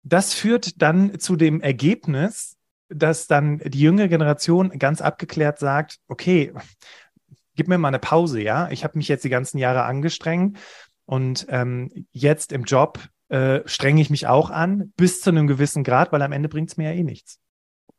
Das 0.03 0.33
führt 0.33 0.81
dann 0.81 1.17
zu 1.17 1.37
dem 1.37 1.61
Ergebnis, 1.61 2.57
dass 2.89 3.27
dann 3.27 3.59
die 3.59 3.79
jüngere 3.79 4.09
Generation 4.09 4.77
ganz 4.77 4.99
abgeklärt 4.99 5.59
sagt, 5.59 5.99
okay, 6.09 6.51
gib 7.55 7.69
mir 7.69 7.77
mal 7.77 7.87
eine 7.87 7.99
Pause, 7.99 8.41
ja. 8.41 8.69
Ich 8.69 8.83
habe 8.83 8.97
mich 8.97 9.07
jetzt 9.07 9.23
die 9.23 9.29
ganzen 9.29 9.59
Jahre 9.59 9.85
angestrengt 9.85 10.59
und 11.05 11.45
ähm, 11.47 12.05
jetzt 12.11 12.51
im 12.51 12.65
Job 12.65 12.99
äh, 13.29 13.61
strenge 13.63 14.01
ich 14.01 14.09
mich 14.09 14.27
auch 14.27 14.49
an, 14.49 14.91
bis 14.97 15.21
zu 15.21 15.29
einem 15.29 15.47
gewissen 15.47 15.85
Grad, 15.85 16.11
weil 16.11 16.21
am 16.21 16.33
Ende 16.33 16.49
bringt 16.49 16.69
es 16.69 16.75
mir 16.75 16.91
ja 16.91 16.99
eh 16.99 17.03
nichts. 17.03 17.39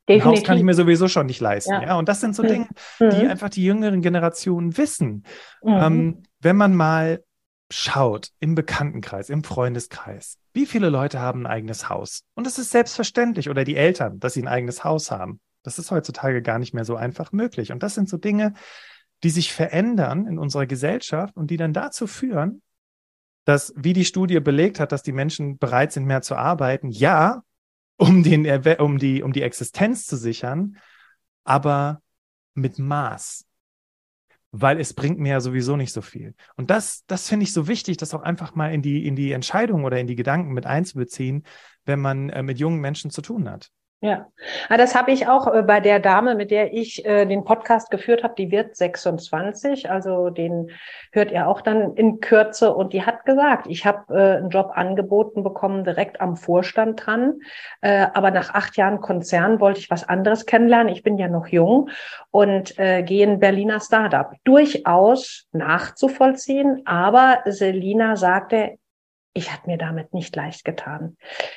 Definitiv. 0.08 0.26
Ein 0.26 0.36
Haus 0.36 0.44
kann 0.44 0.56
ich 0.58 0.62
mir 0.64 0.74
sowieso 0.74 1.08
schon 1.08 1.26
nicht 1.26 1.40
leisten. 1.40 1.72
Ja, 1.72 1.82
ja? 1.82 1.96
und 1.96 2.08
das 2.08 2.20
sind 2.20 2.36
so 2.36 2.42
Dinge, 2.42 2.68
mhm. 3.00 3.10
die 3.10 3.26
einfach 3.26 3.48
die 3.48 3.64
jüngeren 3.64 4.02
Generationen 4.02 4.76
wissen. 4.76 5.24
Mhm. 5.62 5.72
Ähm, 5.72 6.22
wenn 6.40 6.56
man 6.56 6.74
mal 6.74 7.24
schaut 7.70 8.28
im 8.40 8.54
Bekanntenkreis, 8.54 9.30
im 9.30 9.42
Freundeskreis, 9.42 10.38
wie 10.52 10.66
viele 10.66 10.90
Leute 10.90 11.20
haben 11.20 11.46
ein 11.46 11.52
eigenes 11.52 11.88
Haus? 11.88 12.24
Und 12.34 12.46
es 12.46 12.58
ist 12.58 12.70
selbstverständlich, 12.70 13.48
oder 13.48 13.64
die 13.64 13.76
Eltern, 13.76 14.20
dass 14.20 14.34
sie 14.34 14.42
ein 14.42 14.48
eigenes 14.48 14.84
Haus 14.84 15.10
haben. 15.10 15.40
Das 15.62 15.78
ist 15.78 15.90
heutzutage 15.90 16.42
gar 16.42 16.58
nicht 16.58 16.74
mehr 16.74 16.84
so 16.84 16.96
einfach 16.96 17.32
möglich. 17.32 17.72
Und 17.72 17.82
das 17.82 17.94
sind 17.94 18.08
so 18.08 18.18
Dinge, 18.18 18.52
die 19.22 19.30
sich 19.30 19.52
verändern 19.52 20.26
in 20.26 20.38
unserer 20.38 20.66
Gesellschaft 20.66 21.34
und 21.36 21.50
die 21.50 21.56
dann 21.56 21.72
dazu 21.72 22.06
führen, 22.06 22.62
dass, 23.46 23.72
wie 23.76 23.94
die 23.94 24.04
Studie 24.04 24.40
belegt 24.40 24.78
hat, 24.78 24.92
dass 24.92 25.02
die 25.02 25.12
Menschen 25.12 25.58
bereit 25.58 25.92
sind, 25.92 26.04
mehr 26.04 26.22
zu 26.22 26.36
arbeiten, 26.36 26.90
ja, 26.90 27.42
um, 27.96 28.22
den, 28.22 28.46
um, 28.78 28.98
die, 28.98 29.22
um 29.22 29.32
die 29.32 29.42
Existenz 29.42 30.06
zu 30.06 30.16
sichern, 30.16 30.76
aber 31.44 32.00
mit 32.54 32.78
Maß 32.78 33.46
weil 34.56 34.78
es 34.78 34.94
bringt 34.94 35.18
mir 35.18 35.30
ja 35.30 35.40
sowieso 35.40 35.74
nicht 35.76 35.92
so 35.92 36.00
viel. 36.00 36.36
Und 36.54 36.70
das, 36.70 37.04
das 37.06 37.28
finde 37.28 37.42
ich 37.42 37.52
so 37.52 37.66
wichtig, 37.66 37.96
das 37.96 38.14
auch 38.14 38.22
einfach 38.22 38.54
mal 38.54 38.72
in 38.72 38.82
die, 38.82 39.04
in 39.04 39.16
die 39.16 39.32
Entscheidung 39.32 39.82
oder 39.82 39.98
in 39.98 40.06
die 40.06 40.14
Gedanken 40.14 40.52
mit 40.52 40.64
einzubeziehen, 40.64 41.44
wenn 41.84 41.98
man 41.98 42.30
äh, 42.30 42.44
mit 42.44 42.60
jungen 42.60 42.78
Menschen 42.78 43.10
zu 43.10 43.20
tun 43.20 43.50
hat. 43.50 43.72
Ja, 44.04 44.26
ah, 44.68 44.76
das 44.76 44.94
habe 44.94 45.12
ich 45.12 45.28
auch 45.28 45.46
äh, 45.46 45.62
bei 45.62 45.80
der 45.80 45.98
Dame, 45.98 46.34
mit 46.34 46.50
der 46.50 46.74
ich 46.74 47.06
äh, 47.06 47.24
den 47.24 47.42
Podcast 47.42 47.90
geführt 47.90 48.22
habe. 48.22 48.34
Die 48.36 48.50
wird 48.50 48.76
26, 48.76 49.90
also 49.90 50.28
den 50.28 50.70
hört 51.10 51.32
ihr 51.32 51.48
auch 51.48 51.62
dann 51.62 51.94
in 51.94 52.20
Kürze. 52.20 52.74
Und 52.74 52.92
die 52.92 53.06
hat 53.06 53.24
gesagt, 53.24 53.66
ich 53.66 53.86
habe 53.86 54.14
äh, 54.14 54.36
einen 54.36 54.50
Job 54.50 54.72
angeboten 54.74 55.42
bekommen, 55.42 55.84
direkt 55.84 56.20
am 56.20 56.36
Vorstand 56.36 57.06
dran. 57.06 57.40
Äh, 57.80 58.08
aber 58.12 58.30
nach 58.30 58.52
acht 58.52 58.76
Jahren 58.76 59.00
Konzern 59.00 59.58
wollte 59.58 59.80
ich 59.80 59.90
was 59.90 60.06
anderes 60.06 60.44
kennenlernen. 60.44 60.92
Ich 60.92 61.02
bin 61.02 61.16
ja 61.16 61.28
noch 61.28 61.46
jung 61.46 61.88
und 62.30 62.78
äh, 62.78 63.02
gehe 63.04 63.24
in 63.24 63.40
Berliner 63.40 63.80
Startup. 63.80 64.32
Durchaus 64.44 65.48
nachzuvollziehen. 65.52 66.82
Aber 66.84 67.38
Selina 67.46 68.16
sagte, 68.16 68.76
ich 69.36 69.52
habe 69.52 69.62
mir 69.66 69.78
damit 69.78 70.14
nicht 70.14 70.34
leicht 70.36 70.64
getan. 70.64 71.16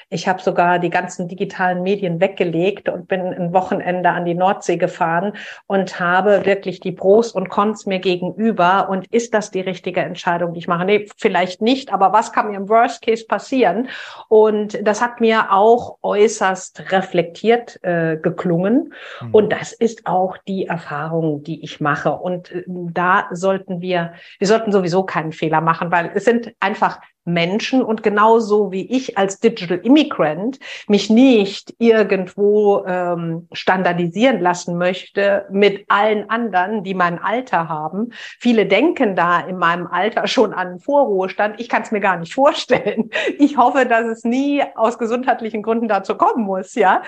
Ich 0.10 0.28
habe 0.28 0.42
sogar 0.42 0.80
die 0.80 0.90
ganzen 0.90 1.28
digitalen 1.28 1.84
Medien 1.84 2.20
weggelegt 2.20 2.90
und 2.90 3.08
bin 3.08 3.22
ein 3.22 3.54
Wochenende 3.54 4.10
an 4.10 4.26
die 4.26 4.34
Nordsee 4.34 4.78
gefahren 4.78 5.34
und 5.68 6.00
habe 6.00 6.48
wirklich 6.48 6.80
die 6.80 6.92
Pros 6.92 7.32
und 7.32 7.50
Cons 7.50 7.86
mir 7.86 8.00
gegenüber. 8.00 8.90
Und 8.90 9.06
ist 9.14 9.36
das 9.36 9.52
die 9.52 9.62
richtige 9.62 10.02
Entscheidung, 10.02 10.54
die 10.54 10.60
ich 10.60 10.68
mache? 10.68 10.86
Nee, 10.86 11.08
vielleicht 11.18 11.62
nicht, 11.62 11.94
aber 11.94 12.12
was 12.14 12.34
kann 12.34 12.50
mir 12.50 12.58
im 12.58 12.68
Worst 12.68 13.04
Case 13.04 13.26
passieren? 13.28 13.90
Und 14.28 14.80
das 14.82 15.00
hat 15.00 15.22
mir 15.22 15.54
auch 15.54 16.00
äußerst 16.02 16.92
reflektiert 16.92 17.80
äh, 17.84 18.18
geklungen. 18.18 18.92
Mhm. 19.22 19.36
Und 19.36 19.54
das 19.54 19.72
ist 19.72 20.08
auch 20.08 20.38
die 20.48 20.66
Erfahrung, 20.66 21.44
die 21.44 21.64
ich 21.64 21.80
mache. 21.80 22.14
Und 22.14 22.52
äh, 22.52 22.64
da 22.66 23.28
sollten 23.32 23.82
wir, 23.82 24.14
wir 24.40 24.48
sollten 24.48 24.72
sowieso 24.72 25.04
keinen 25.04 25.32
Fehler 25.32 25.62
machen, 25.62 25.92
weil 25.92 26.10
es 26.16 26.26
sind 26.26 26.54
einfach 26.60 27.00
Menschen 27.28 27.84
und 27.84 28.02
genauso 28.04 28.72
wie 28.72 28.90
ich 28.90 29.18
als 29.18 29.40
Digital 29.40 29.80
Immigrant 29.84 30.60
mich 30.88 31.10
nicht 31.10 31.76
irgendwo 31.78 32.86
ähm, 32.88 33.48
standardisieren 33.52 34.40
lassen 34.40 34.78
möchte 34.78 35.46
mit 35.52 35.86
allen 35.90 36.30
anderen, 36.30 36.84
die 36.84 36.94
mein 36.94 37.20
Alter 37.20 37.70
haben. 37.70 38.12
Viele 38.40 38.66
denken 38.66 39.16
da 39.16 39.42
in 39.42 39.58
meinem 39.58 39.88
Alter 39.88 40.28
schon 40.28 40.54
an 40.54 40.80
Vorruhestand. 40.80 41.60
Ich 41.60 41.70
kann 41.70 41.82
es 41.82 41.92
mir 41.92 42.00
gar 42.00 42.18
nicht 42.18 42.34
vorstellen. 42.34 43.10
Ich 43.38 43.58
hoffe, 43.58 43.86
dass 43.86 44.06
es 44.06 44.24
nie 44.24 44.64
aus 44.76 44.98
gesundheitlichen 44.98 45.62
Gründen 45.62 45.88
dazu 45.88 46.16
kommen 46.16 46.46
muss, 46.46 46.76
ja, 46.76 47.02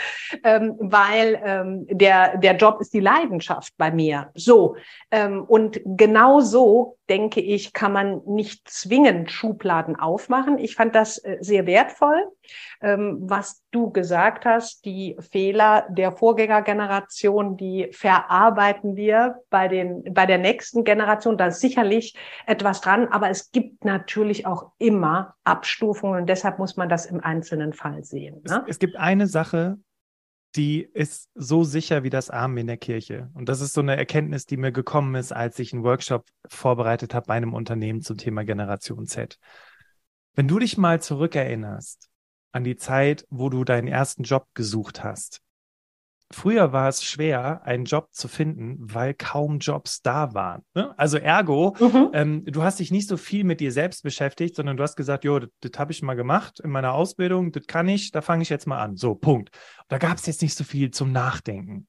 ähm, 0.44 0.76
weil 0.80 1.40
ähm, 1.44 1.88
der 1.90 2.38
der 2.38 2.56
Job 2.56 2.82
ist 2.82 2.94
die 2.94 3.00
Leidenschaft 3.00 3.74
bei 3.78 3.92
mir. 3.92 4.30
So 4.36 4.76
ähm, 5.12 5.44
und 5.48 5.80
genau 5.86 6.42
so 6.42 6.99
denke 7.10 7.42
ich, 7.42 7.74
kann 7.74 7.92
man 7.92 8.22
nicht 8.26 8.70
zwingend 8.70 9.32
Schubladen 9.32 9.96
aufmachen. 9.96 10.58
Ich 10.58 10.76
fand 10.76 10.96
das 10.96 11.18
äh, 11.18 11.38
sehr 11.42 11.66
wertvoll, 11.66 12.24
ähm, 12.82 13.18
was 13.22 13.64
du 13.72 13.92
gesagt 13.92 14.46
hast. 14.46 14.86
Die 14.86 15.18
Fehler 15.20 15.88
der 15.90 16.12
Vorgängergeneration, 16.12 17.58
die 17.58 17.90
verarbeiten 17.92 18.96
wir 18.96 19.40
bei 19.50 19.68
den, 19.68 20.04
bei 20.14 20.26
der 20.26 20.38
nächsten 20.38 20.84
Generation. 20.84 21.38
Da 21.38 21.48
ist 21.48 21.60
sicherlich 21.60 22.16
etwas 22.46 22.82
dran, 22.82 23.08
aber 23.08 23.30
es 23.30 23.52
gibt 23.52 23.84
natürlich 23.86 24.46
auch 24.46 24.72
immer 24.78 25.36
Abstufungen 25.44 26.22
und 26.22 26.30
deshalb 26.30 26.60
muss 26.60 26.78
man 26.78 26.90
das 26.90 27.06
im 27.06 27.20
einzelnen 27.24 27.74
Fall 27.74 28.04
sehen. 28.04 28.42
Ne? 28.48 28.64
Es, 28.68 28.76
es 28.76 28.80
gibt 28.80 28.96
eine 28.98 29.28
Sache, 29.28 29.80
die 30.56 30.82
ist 30.82 31.30
so 31.36 31.64
sicher 31.64 32.04
wie 32.04 32.10
das 32.10 32.30
Amen 32.30 32.58
in 32.58 32.68
der 32.68 32.78
Kirche. 32.78 33.30
Und 33.34 33.50
das 33.50 33.62
ist 33.62 33.74
so 33.74 33.82
eine 33.82 33.96
Erkenntnis, 33.96 34.46
die 34.46 34.58
mir 34.58 34.72
gekommen 34.72 35.16
ist, 35.16 35.32
als 35.32 35.60
ich 35.60 35.74
einen 35.74 35.84
Workshop 35.84 36.26
vorbereitet 36.48 37.14
habe 37.14 37.28
bei 37.28 37.36
einem 37.36 37.54
Unternehmen 37.54 38.02
zum 38.02 38.18
Thema 38.18 38.44
Generation 38.44 39.06
Z. 39.06 39.38
Wenn 40.34 40.48
du 40.48 40.60
dich 40.60 40.78
mal 40.78 41.02
zurückerinnerst 41.02 42.10
an 42.52 42.64
die 42.64 42.78
Zeit, 42.78 43.26
wo 43.30 43.50
du 43.50 43.64
deinen 43.64 43.88
ersten 43.88 44.24
Job 44.24 44.48
gesucht 44.54 45.04
hast, 45.04 45.42
früher 46.32 46.72
war 46.74 46.88
es 46.88 47.04
schwer, 47.04 47.62
einen 47.64 47.86
Job 47.86 48.10
zu 48.12 48.28
finden, 48.28 48.78
weil 48.80 49.14
kaum 49.14 49.60
Jobs 49.60 50.02
da 50.02 50.34
waren. 50.34 50.64
Ne? 50.74 50.94
Also 50.98 51.18
ergo, 51.18 51.76
mhm. 51.80 52.10
ähm, 52.14 52.46
du 52.46 52.64
hast 52.64 52.80
dich 52.80 52.92
nicht 52.92 53.08
so 53.08 53.18
viel 53.18 53.44
mit 53.44 53.60
dir 53.60 53.72
selbst 53.72 54.04
beschäftigt, 54.04 54.56
sondern 54.56 54.78
du 54.78 54.84
hast 54.84 54.96
gesagt, 54.96 55.24
jo, 55.24 55.40
das 55.40 55.72
habe 55.78 55.92
ich 55.92 56.02
mal 56.02 56.16
gemacht 56.16 56.60
in 56.60 56.70
meiner 56.70 56.94
Ausbildung, 56.94 57.52
das 57.52 57.66
kann 57.68 57.88
ich, 57.88 58.12
da 58.12 58.22
fange 58.22 58.44
ich 58.44 58.50
jetzt 58.50 58.68
mal 58.68 58.80
an. 58.80 58.96
So, 58.96 59.16
Punkt. 59.16 59.50
Da 59.88 59.98
gab 59.98 60.18
es 60.18 60.26
jetzt 60.26 60.42
nicht 60.42 60.56
so 60.56 60.64
viel 60.64 60.92
zum 60.92 61.12
Nachdenken. 61.12 61.88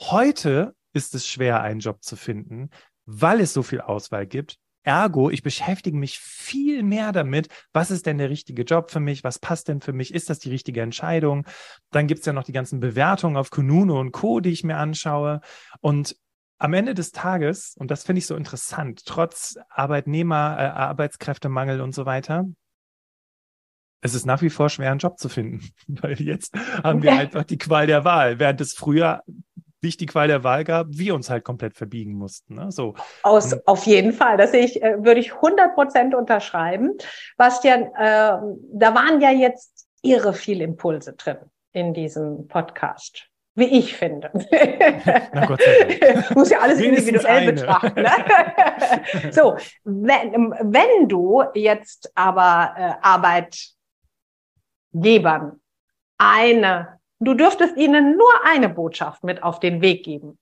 Heute 0.00 0.74
ist 0.92 1.14
es 1.14 1.26
schwer, 1.26 1.60
einen 1.60 1.80
Job 1.80 2.02
zu 2.02 2.16
finden, 2.16 2.70
weil 3.06 3.40
es 3.40 3.52
so 3.52 3.62
viel 3.62 3.80
Auswahl 3.80 4.26
gibt, 4.26 4.56
Ergo, 4.82 5.30
ich 5.30 5.42
beschäftige 5.42 5.96
mich 5.96 6.18
viel 6.18 6.82
mehr 6.82 7.12
damit, 7.12 7.48
was 7.72 7.90
ist 7.90 8.06
denn 8.06 8.18
der 8.18 8.30
richtige 8.30 8.62
Job 8.62 8.90
für 8.90 9.00
mich, 9.00 9.24
was 9.24 9.38
passt 9.38 9.68
denn 9.68 9.80
für 9.80 9.92
mich, 9.92 10.14
ist 10.14 10.30
das 10.30 10.38
die 10.38 10.50
richtige 10.50 10.80
Entscheidung? 10.80 11.46
Dann 11.90 12.06
gibt 12.06 12.20
es 12.20 12.26
ja 12.26 12.32
noch 12.32 12.44
die 12.44 12.52
ganzen 12.52 12.80
Bewertungen 12.80 13.36
auf 13.36 13.50
Kununu 13.50 13.98
und 13.98 14.12
Co., 14.12 14.40
die 14.40 14.50
ich 14.50 14.64
mir 14.64 14.78
anschaue. 14.78 15.40
Und 15.80 16.16
am 16.58 16.74
Ende 16.74 16.94
des 16.94 17.10
Tages, 17.10 17.74
und 17.78 17.90
das 17.90 18.04
finde 18.04 18.18
ich 18.18 18.26
so 18.26 18.36
interessant, 18.36 19.04
trotz 19.06 19.56
Arbeitnehmer, 19.68 20.56
äh, 20.58 20.62
Arbeitskräftemangel 20.62 21.80
und 21.80 21.94
so 21.94 22.06
weiter, 22.06 22.46
es 24.02 24.14
ist 24.14 24.24
nach 24.24 24.40
wie 24.42 24.50
vor 24.50 24.70
schwer, 24.70 24.90
einen 24.90 24.98
Job 24.98 25.18
zu 25.18 25.28
finden, 25.28 25.68
weil 25.88 26.20
jetzt 26.20 26.54
haben 26.82 27.02
wir 27.02 27.12
einfach 27.12 27.44
die 27.44 27.58
Qual 27.58 27.86
der 27.86 28.04
Wahl, 28.04 28.38
während 28.38 28.60
es 28.60 28.72
früher 28.72 29.22
nicht 29.82 30.00
die 30.00 30.06
Qual 30.06 30.28
der 30.28 30.44
Wahl 30.44 30.64
gab, 30.64 30.86
wir 30.90 31.14
uns 31.14 31.30
halt 31.30 31.44
komplett 31.44 31.74
verbiegen 31.76 32.14
mussten. 32.14 32.54
Ne? 32.54 32.70
So. 32.70 32.94
Aus, 33.22 33.54
auf 33.66 33.84
jeden 33.86 34.12
Fall. 34.12 34.36
Das 34.36 34.50
sehe 34.50 34.64
ich, 34.64 34.82
äh, 34.82 35.02
würde 35.02 35.20
ich 35.20 35.34
100 35.34 35.74
Prozent 35.74 36.14
unterschreiben. 36.14 36.96
Bastian, 37.36 37.84
äh, 37.94 38.38
da 38.72 38.94
waren 38.94 39.20
ja 39.20 39.30
jetzt 39.30 39.86
irre 40.02 40.32
viele 40.32 40.64
Impulse 40.64 41.14
drin 41.14 41.38
in 41.72 41.94
diesem 41.94 42.48
Podcast. 42.48 43.26
Wie 43.56 43.78
ich 43.78 43.96
finde. 43.96 44.30
Na 45.32 45.46
Gott 45.46 45.60
sei 45.60 45.98
Dank. 45.98 46.30
Muss 46.36 46.50
ja 46.50 46.60
alles 46.60 46.80
individuell 46.80 47.26
eine. 47.26 47.52
betrachten. 47.52 48.00
Ne? 48.00 49.32
so, 49.32 49.56
wenn, 49.84 50.54
wenn 50.60 51.08
du 51.08 51.42
jetzt 51.54 52.12
aber 52.14 52.74
äh, 52.76 52.94
Arbeitgebern 54.92 55.60
eine 56.16 56.99
Du 57.20 57.34
dürftest 57.34 57.76
ihnen 57.76 58.16
nur 58.16 58.32
eine 58.44 58.70
Botschaft 58.70 59.24
mit 59.24 59.42
auf 59.42 59.60
den 59.60 59.82
Weg 59.82 60.04
geben. 60.04 60.38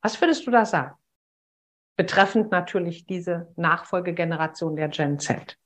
Was 0.00 0.20
würdest 0.20 0.46
du 0.46 0.52
da 0.52 0.64
sagen? 0.64 0.94
Betreffend 1.96 2.52
natürlich 2.52 3.04
diese 3.04 3.52
Nachfolgegeneration 3.56 4.76
der 4.76 4.88
Gen 4.88 5.18
Z. 5.18 5.58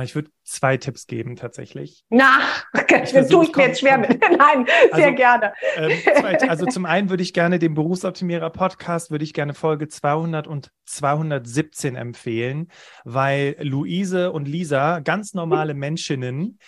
Ich 0.00 0.14
würde 0.14 0.30
zwei 0.42 0.78
Tipps 0.78 1.06
geben 1.06 1.36
tatsächlich. 1.36 2.04
Na, 2.08 2.40
okay, 2.72 3.02
ich 3.04 3.10
tue 3.28 3.44
ich 3.44 3.54
mir 3.54 3.66
jetzt 3.66 3.80
schwer 3.80 3.98
mit. 3.98 4.22
Nein, 4.38 4.64
sehr 4.66 5.06
also, 5.06 5.14
gerne. 5.14 5.52
Ähm, 5.76 5.98
zwei, 6.02 6.48
also 6.48 6.64
zum 6.64 6.86
einen 6.86 7.10
würde 7.10 7.22
ich 7.22 7.34
gerne 7.34 7.58
den 7.58 7.74
Berufsoptimierer 7.74 8.48
Podcast, 8.48 9.10
würde 9.10 9.24
ich 9.24 9.34
gerne 9.34 9.52
Folge 9.52 9.88
200 9.88 10.46
und 10.46 10.70
217 10.86 11.96
empfehlen, 11.96 12.68
weil 13.04 13.56
Luise 13.60 14.32
und 14.32 14.48
Lisa, 14.48 15.00
ganz 15.00 15.34
normale 15.34 15.74
Menschinnen, 15.74 16.58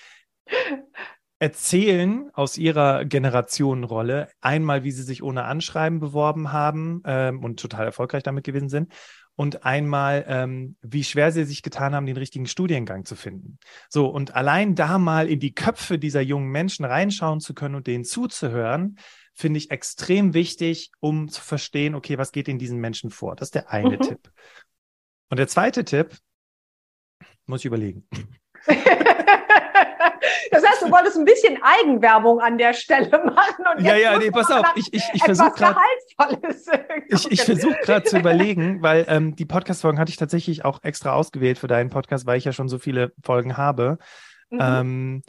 erzählen 1.45 2.31
aus 2.33 2.57
ihrer 2.57 3.05
Generationenrolle 3.05 4.31
einmal, 4.41 4.83
wie 4.83 4.93
sie 4.93 5.03
sich 5.03 5.23
ohne 5.23 5.45
Anschreiben 5.45 6.01
beworben 6.01 6.53
haben 6.53 7.03
ähm, 7.05 7.45
und 7.45 7.61
total 7.61 7.85
erfolgreich 7.85 8.23
damit 8.23 8.45
gewesen 8.45 8.71
sind 8.71 8.91
und 9.37 9.67
einmal, 9.67 10.25
ähm, 10.27 10.77
wie 10.81 11.05
schwer 11.05 11.33
sie 11.33 11.45
sich 11.45 11.61
getan 11.61 11.95
haben, 11.95 12.07
den 12.07 12.17
richtigen 12.17 12.47
Studiengang 12.47 13.05
zu 13.05 13.15
finden. 13.15 13.59
So, 13.91 14.07
und 14.09 14.35
allein 14.35 14.75
da 14.75 14.97
mal 14.97 15.29
in 15.29 15.39
die 15.39 15.53
Köpfe 15.53 15.99
dieser 15.99 16.23
jungen 16.23 16.49
Menschen 16.49 16.87
reinschauen 16.87 17.41
zu 17.41 17.53
können 17.53 17.75
und 17.75 17.87
denen 17.87 18.05
zuzuhören, 18.05 18.97
finde 19.35 19.59
ich 19.59 19.71
extrem 19.71 20.33
wichtig, 20.33 20.93
um 21.01 21.29
zu 21.29 21.43
verstehen, 21.43 21.95
okay, 21.95 22.17
was 22.17 22.33
geht 22.33 22.49
in 22.49 22.59
diesen 22.59 22.79
Menschen 22.79 23.11
vor? 23.11 23.37
Das 23.37 23.49
ist 23.49 23.55
der 23.55 23.71
eine 23.71 23.99
mhm. 23.99 24.01
Tipp. 24.01 24.31
Und 25.29 25.37
der 25.37 25.49
zweite 25.49 25.85
Tipp, 25.85 26.17
muss 27.45 27.61
ich 27.61 27.67
überlegen. 27.67 28.09
Das 30.51 30.65
heißt, 30.65 30.83
du 30.83 30.91
wolltest 30.91 31.17
ein 31.17 31.25
bisschen 31.25 31.59
Eigenwerbung 31.63 32.41
an 32.41 32.59
der 32.59 32.75
Stelle 32.75 33.11
machen. 33.11 33.65
Und 33.77 33.85
ja, 33.85 33.97
ja, 33.97 34.19
nee, 34.19 34.31
pass 34.31 34.51
auf. 34.51 34.67
Ich, 34.77 34.93
ich, 34.93 35.03
ich 35.13 35.23
versuche 35.23 35.51
gerade. 35.53 35.79
Ich, 37.09 37.31
ich 37.31 37.43
versuche 37.43 37.77
gerade 37.83 38.05
zu 38.05 38.19
überlegen, 38.19 38.83
weil 38.83 39.05
ähm, 39.09 39.37
die 39.37 39.45
Podcast-Folgen 39.45 39.99
hatte 39.99 40.11
ich 40.11 40.17
tatsächlich 40.17 40.65
auch 40.65 40.83
extra 40.83 41.13
ausgewählt 41.13 41.59
für 41.59 41.67
deinen 41.67 41.91
Podcast, 41.91 42.27
weil 42.27 42.39
ich 42.39 42.45
ja 42.45 42.53
schon 42.53 42.69
so 42.69 42.79
viele 42.79 43.13
Folgen 43.23 43.57
habe. 43.57 43.99
Mhm. 44.51 44.59
Ähm, 44.61 45.23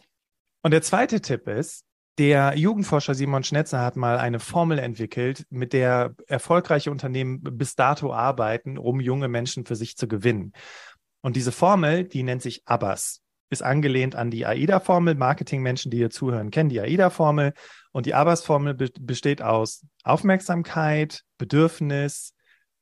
und 0.62 0.72
der 0.72 0.82
zweite 0.82 1.22
Tipp 1.22 1.48
ist, 1.48 1.86
der 2.18 2.54
Jugendforscher 2.56 3.14
Simon 3.14 3.44
Schnetzer 3.44 3.82
hat 3.82 3.98
mal 3.98 4.18
eine 4.18 4.40
Formel 4.40 4.80
entwickelt, 4.80 5.46
mit 5.50 5.74
der 5.74 6.16
erfolgreiche 6.28 6.90
Unternehmen 6.90 7.42
bis 7.42 7.76
dato 7.76 8.14
arbeiten, 8.14 8.78
um 8.78 9.02
junge 9.02 9.28
Menschen 9.28 9.66
für 9.66 9.76
sich 9.76 9.98
zu 9.98 10.08
gewinnen. 10.08 10.54
Und 11.22 11.36
diese 11.36 11.52
Formel, 11.52 12.06
die 12.06 12.24
nennt 12.24 12.42
sich 12.42 12.62
ABBAS 12.66 13.25
ist 13.50 13.64
angelehnt 13.64 14.16
an 14.16 14.32
die 14.32 14.46
AIDA-Formel. 14.46 15.16
Marketingmenschen, 15.16 15.92
die 15.92 15.98
hier 15.98 16.10
zuhören, 16.10 16.52
kennen 16.52 16.70
die 16.70 16.82
AIDA-Formel. 16.82 17.54
Und 17.92 18.06
die 18.06 18.14
ABAS-Formel 18.14 18.74
be 18.74 18.90
besteht 19.00 19.42
aus 19.42 19.86
Aufmerksamkeit, 20.04 21.22
Bedürfnis, 21.38 22.34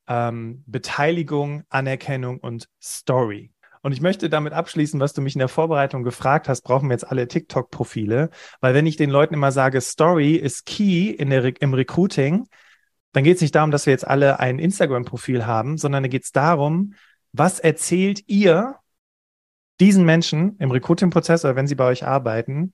ähm, 0.07 0.63
Beteiligung, 0.65 1.63
Anerkennung 1.69 2.39
und 2.39 2.67
Story. 2.81 3.51
Und 3.81 3.91
ich 3.91 4.01
möchte 4.01 4.29
damit 4.29 4.53
abschließen, 4.53 4.99
was 4.99 5.13
du 5.13 5.21
mich 5.21 5.35
in 5.35 5.39
der 5.39 5.49
Vorbereitung 5.49 6.03
gefragt 6.03 6.47
hast, 6.47 6.61
brauchen 6.61 6.87
wir 6.87 6.93
jetzt 6.93 7.07
alle 7.07 7.27
TikTok-Profile. 7.27 8.29
Weil 8.61 8.73
wenn 8.73 8.85
ich 8.85 8.95
den 8.95 9.09
Leuten 9.09 9.33
immer 9.33 9.51
sage, 9.51 9.81
Story 9.81 10.35
ist 10.35 10.65
key 10.65 11.09
in 11.09 11.29
der, 11.29 11.61
im 11.61 11.73
Recruiting, 11.73 12.47
dann 13.11 13.25
geht 13.25 13.35
es 13.35 13.41
nicht 13.41 13.55
darum, 13.55 13.71
dass 13.71 13.85
wir 13.85 13.91
jetzt 13.91 14.07
alle 14.07 14.39
ein 14.39 14.57
Instagram-Profil 14.57 15.45
haben, 15.45 15.77
sondern 15.77 16.03
da 16.03 16.09
geht 16.09 16.23
es 16.23 16.31
darum, 16.31 16.93
was 17.33 17.59
erzählt 17.59 18.23
ihr 18.27 18.75
diesen 19.83 20.05
Menschen 20.05 20.55
im 20.59 20.71
Recruiting-Prozess 20.71 21.43
oder 21.43 21.57
wenn 21.57 21.67
sie 21.67 21.75
bei 21.75 21.83
euch 21.83 22.05
arbeiten, 22.05 22.73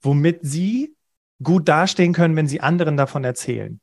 womit 0.00 0.38
sie 0.40 0.96
gut 1.42 1.68
dastehen 1.68 2.14
können, 2.14 2.36
wenn 2.36 2.48
sie 2.48 2.62
anderen 2.62 2.96
davon 2.96 3.22
erzählen. 3.22 3.80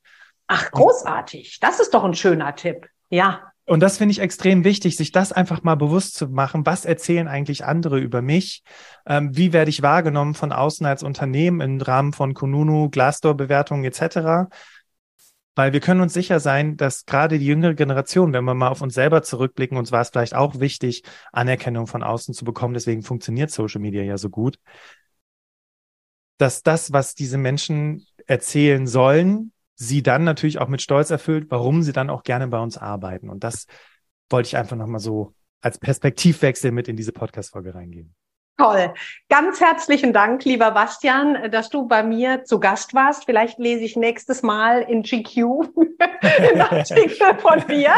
Ach, 0.48 0.72
großartig. 0.72 1.60
Das 1.60 1.78
ist 1.78 1.94
doch 1.94 2.02
ein 2.02 2.14
schöner 2.14 2.56
Tipp. 2.56 2.88
Ja. 3.08 3.52
Und 3.66 3.80
das 3.80 3.98
finde 3.98 4.12
ich 4.12 4.18
extrem 4.18 4.64
wichtig, 4.64 4.96
sich 4.96 5.12
das 5.12 5.30
einfach 5.30 5.62
mal 5.62 5.76
bewusst 5.76 6.16
zu 6.16 6.26
machen. 6.26 6.66
Was 6.66 6.84
erzählen 6.84 7.28
eigentlich 7.28 7.64
andere 7.64 8.00
über 8.00 8.20
mich? 8.20 8.64
Ähm, 9.06 9.36
wie 9.36 9.52
werde 9.52 9.70
ich 9.70 9.82
wahrgenommen 9.82 10.34
von 10.34 10.50
außen 10.50 10.86
als 10.86 11.04
Unternehmen 11.04 11.60
im 11.60 11.80
Rahmen 11.80 12.12
von 12.12 12.34
Kununu, 12.34 12.90
Glassdoor-Bewertungen 12.90 13.84
etc.? 13.84 14.50
Weil 15.56 15.72
wir 15.72 15.80
können 15.80 16.02
uns 16.02 16.12
sicher 16.12 16.38
sein, 16.38 16.76
dass 16.76 17.06
gerade 17.06 17.38
die 17.38 17.46
jüngere 17.46 17.74
Generation, 17.74 18.34
wenn 18.34 18.44
wir 18.44 18.54
mal 18.54 18.68
auf 18.68 18.82
uns 18.82 18.94
selber 18.94 19.22
zurückblicken, 19.22 19.78
uns 19.78 19.90
war 19.90 20.02
es 20.02 20.10
vielleicht 20.10 20.34
auch 20.34 20.60
wichtig, 20.60 21.02
Anerkennung 21.32 21.86
von 21.86 22.02
außen 22.02 22.34
zu 22.34 22.44
bekommen. 22.44 22.74
Deswegen 22.74 23.02
funktioniert 23.02 23.50
Social 23.50 23.80
Media 23.80 24.02
ja 24.02 24.18
so 24.18 24.28
gut. 24.28 24.58
Dass 26.36 26.62
das, 26.62 26.92
was 26.92 27.14
diese 27.14 27.38
Menschen 27.38 28.06
erzählen 28.26 28.86
sollen, 28.86 29.52
sie 29.76 30.02
dann 30.02 30.24
natürlich 30.24 30.58
auch 30.58 30.68
mit 30.68 30.82
Stolz 30.82 31.08
erfüllt, 31.08 31.46
warum 31.50 31.82
sie 31.82 31.92
dann 31.92 32.10
auch 32.10 32.22
gerne 32.22 32.48
bei 32.48 32.58
uns 32.58 32.76
arbeiten. 32.76 33.30
Und 33.30 33.42
das 33.42 33.66
wollte 34.28 34.48
ich 34.48 34.56
einfach 34.58 34.76
nochmal 34.76 35.00
so 35.00 35.34
als 35.62 35.78
Perspektivwechsel 35.78 36.70
mit 36.70 36.86
in 36.86 36.96
diese 36.96 37.12
Podcast-Folge 37.12 37.74
reingehen. 37.74 38.14
Toll. 38.58 38.94
Ganz 39.28 39.60
herzlichen 39.60 40.14
Dank, 40.14 40.44
lieber 40.44 40.70
Bastian, 40.70 41.50
dass 41.50 41.68
du 41.68 41.86
bei 41.86 42.02
mir 42.02 42.44
zu 42.44 42.58
Gast 42.58 42.94
warst. 42.94 43.26
Vielleicht 43.26 43.58
lese 43.58 43.84
ich 43.84 43.96
nächstes 43.96 44.42
Mal 44.42 44.80
in 44.80 45.02
GQ 45.02 45.68
einen 46.22 46.60
Artikel 46.62 47.34
von 47.38 47.66
dir. 47.68 47.92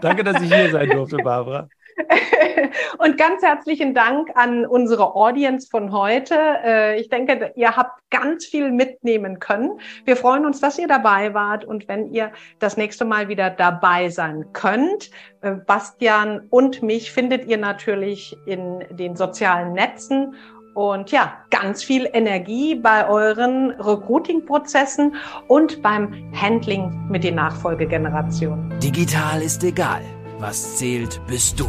Danke, 0.00 0.24
dass 0.24 0.42
ich 0.42 0.52
hier 0.52 0.72
sein 0.72 0.90
durfte, 0.90 1.18
Barbara. 1.18 1.68
Und 2.98 3.16
ganz 3.16 3.42
herzlichen 3.42 3.94
Dank 3.94 4.30
an 4.34 4.66
unsere 4.66 5.14
Audience 5.14 5.68
von 5.68 5.92
heute. 5.92 6.34
Äh, 6.64 7.00
ich 7.00 7.08
denke, 7.08 7.52
ihr 7.56 7.76
habt 7.76 8.00
ganz 8.10 8.44
viel 8.44 8.70
mitnehmen 8.70 9.38
können. 9.38 9.80
Wir 10.04 10.16
freuen 10.16 10.44
uns, 10.46 10.60
dass 10.60 10.78
ihr 10.78 10.88
dabei 10.88 11.34
wart 11.34 11.64
und 11.64 11.88
wenn 11.88 12.12
ihr 12.12 12.32
das 12.58 12.76
nächste 12.76 13.04
Mal 13.04 13.28
wieder 13.28 13.50
dabei 13.50 14.08
sein 14.08 14.46
könnt. 14.52 15.10
Äh, 15.40 15.52
Bastian 15.52 16.46
und 16.50 16.82
mich 16.82 17.12
findet 17.12 17.46
ihr 17.46 17.58
natürlich 17.58 18.36
in 18.46 18.84
den 18.90 19.16
sozialen 19.16 19.72
Netzen 19.72 20.34
und 20.74 21.10
ja, 21.10 21.34
ganz 21.50 21.84
viel 21.84 22.08
Energie 22.12 22.74
bei 22.74 23.06
euren 23.06 23.72
Recruiting-Prozessen 23.72 25.14
und 25.48 25.82
beim 25.82 26.32
Handling 26.32 27.08
mit 27.08 27.24
den 27.24 27.34
Nachfolgegenerationen. 27.34 28.78
Digital 28.80 29.42
ist 29.42 29.62
egal. 29.64 30.02
Was 30.38 30.76
zählt, 30.76 31.20
bist 31.26 31.60
du. 31.60 31.68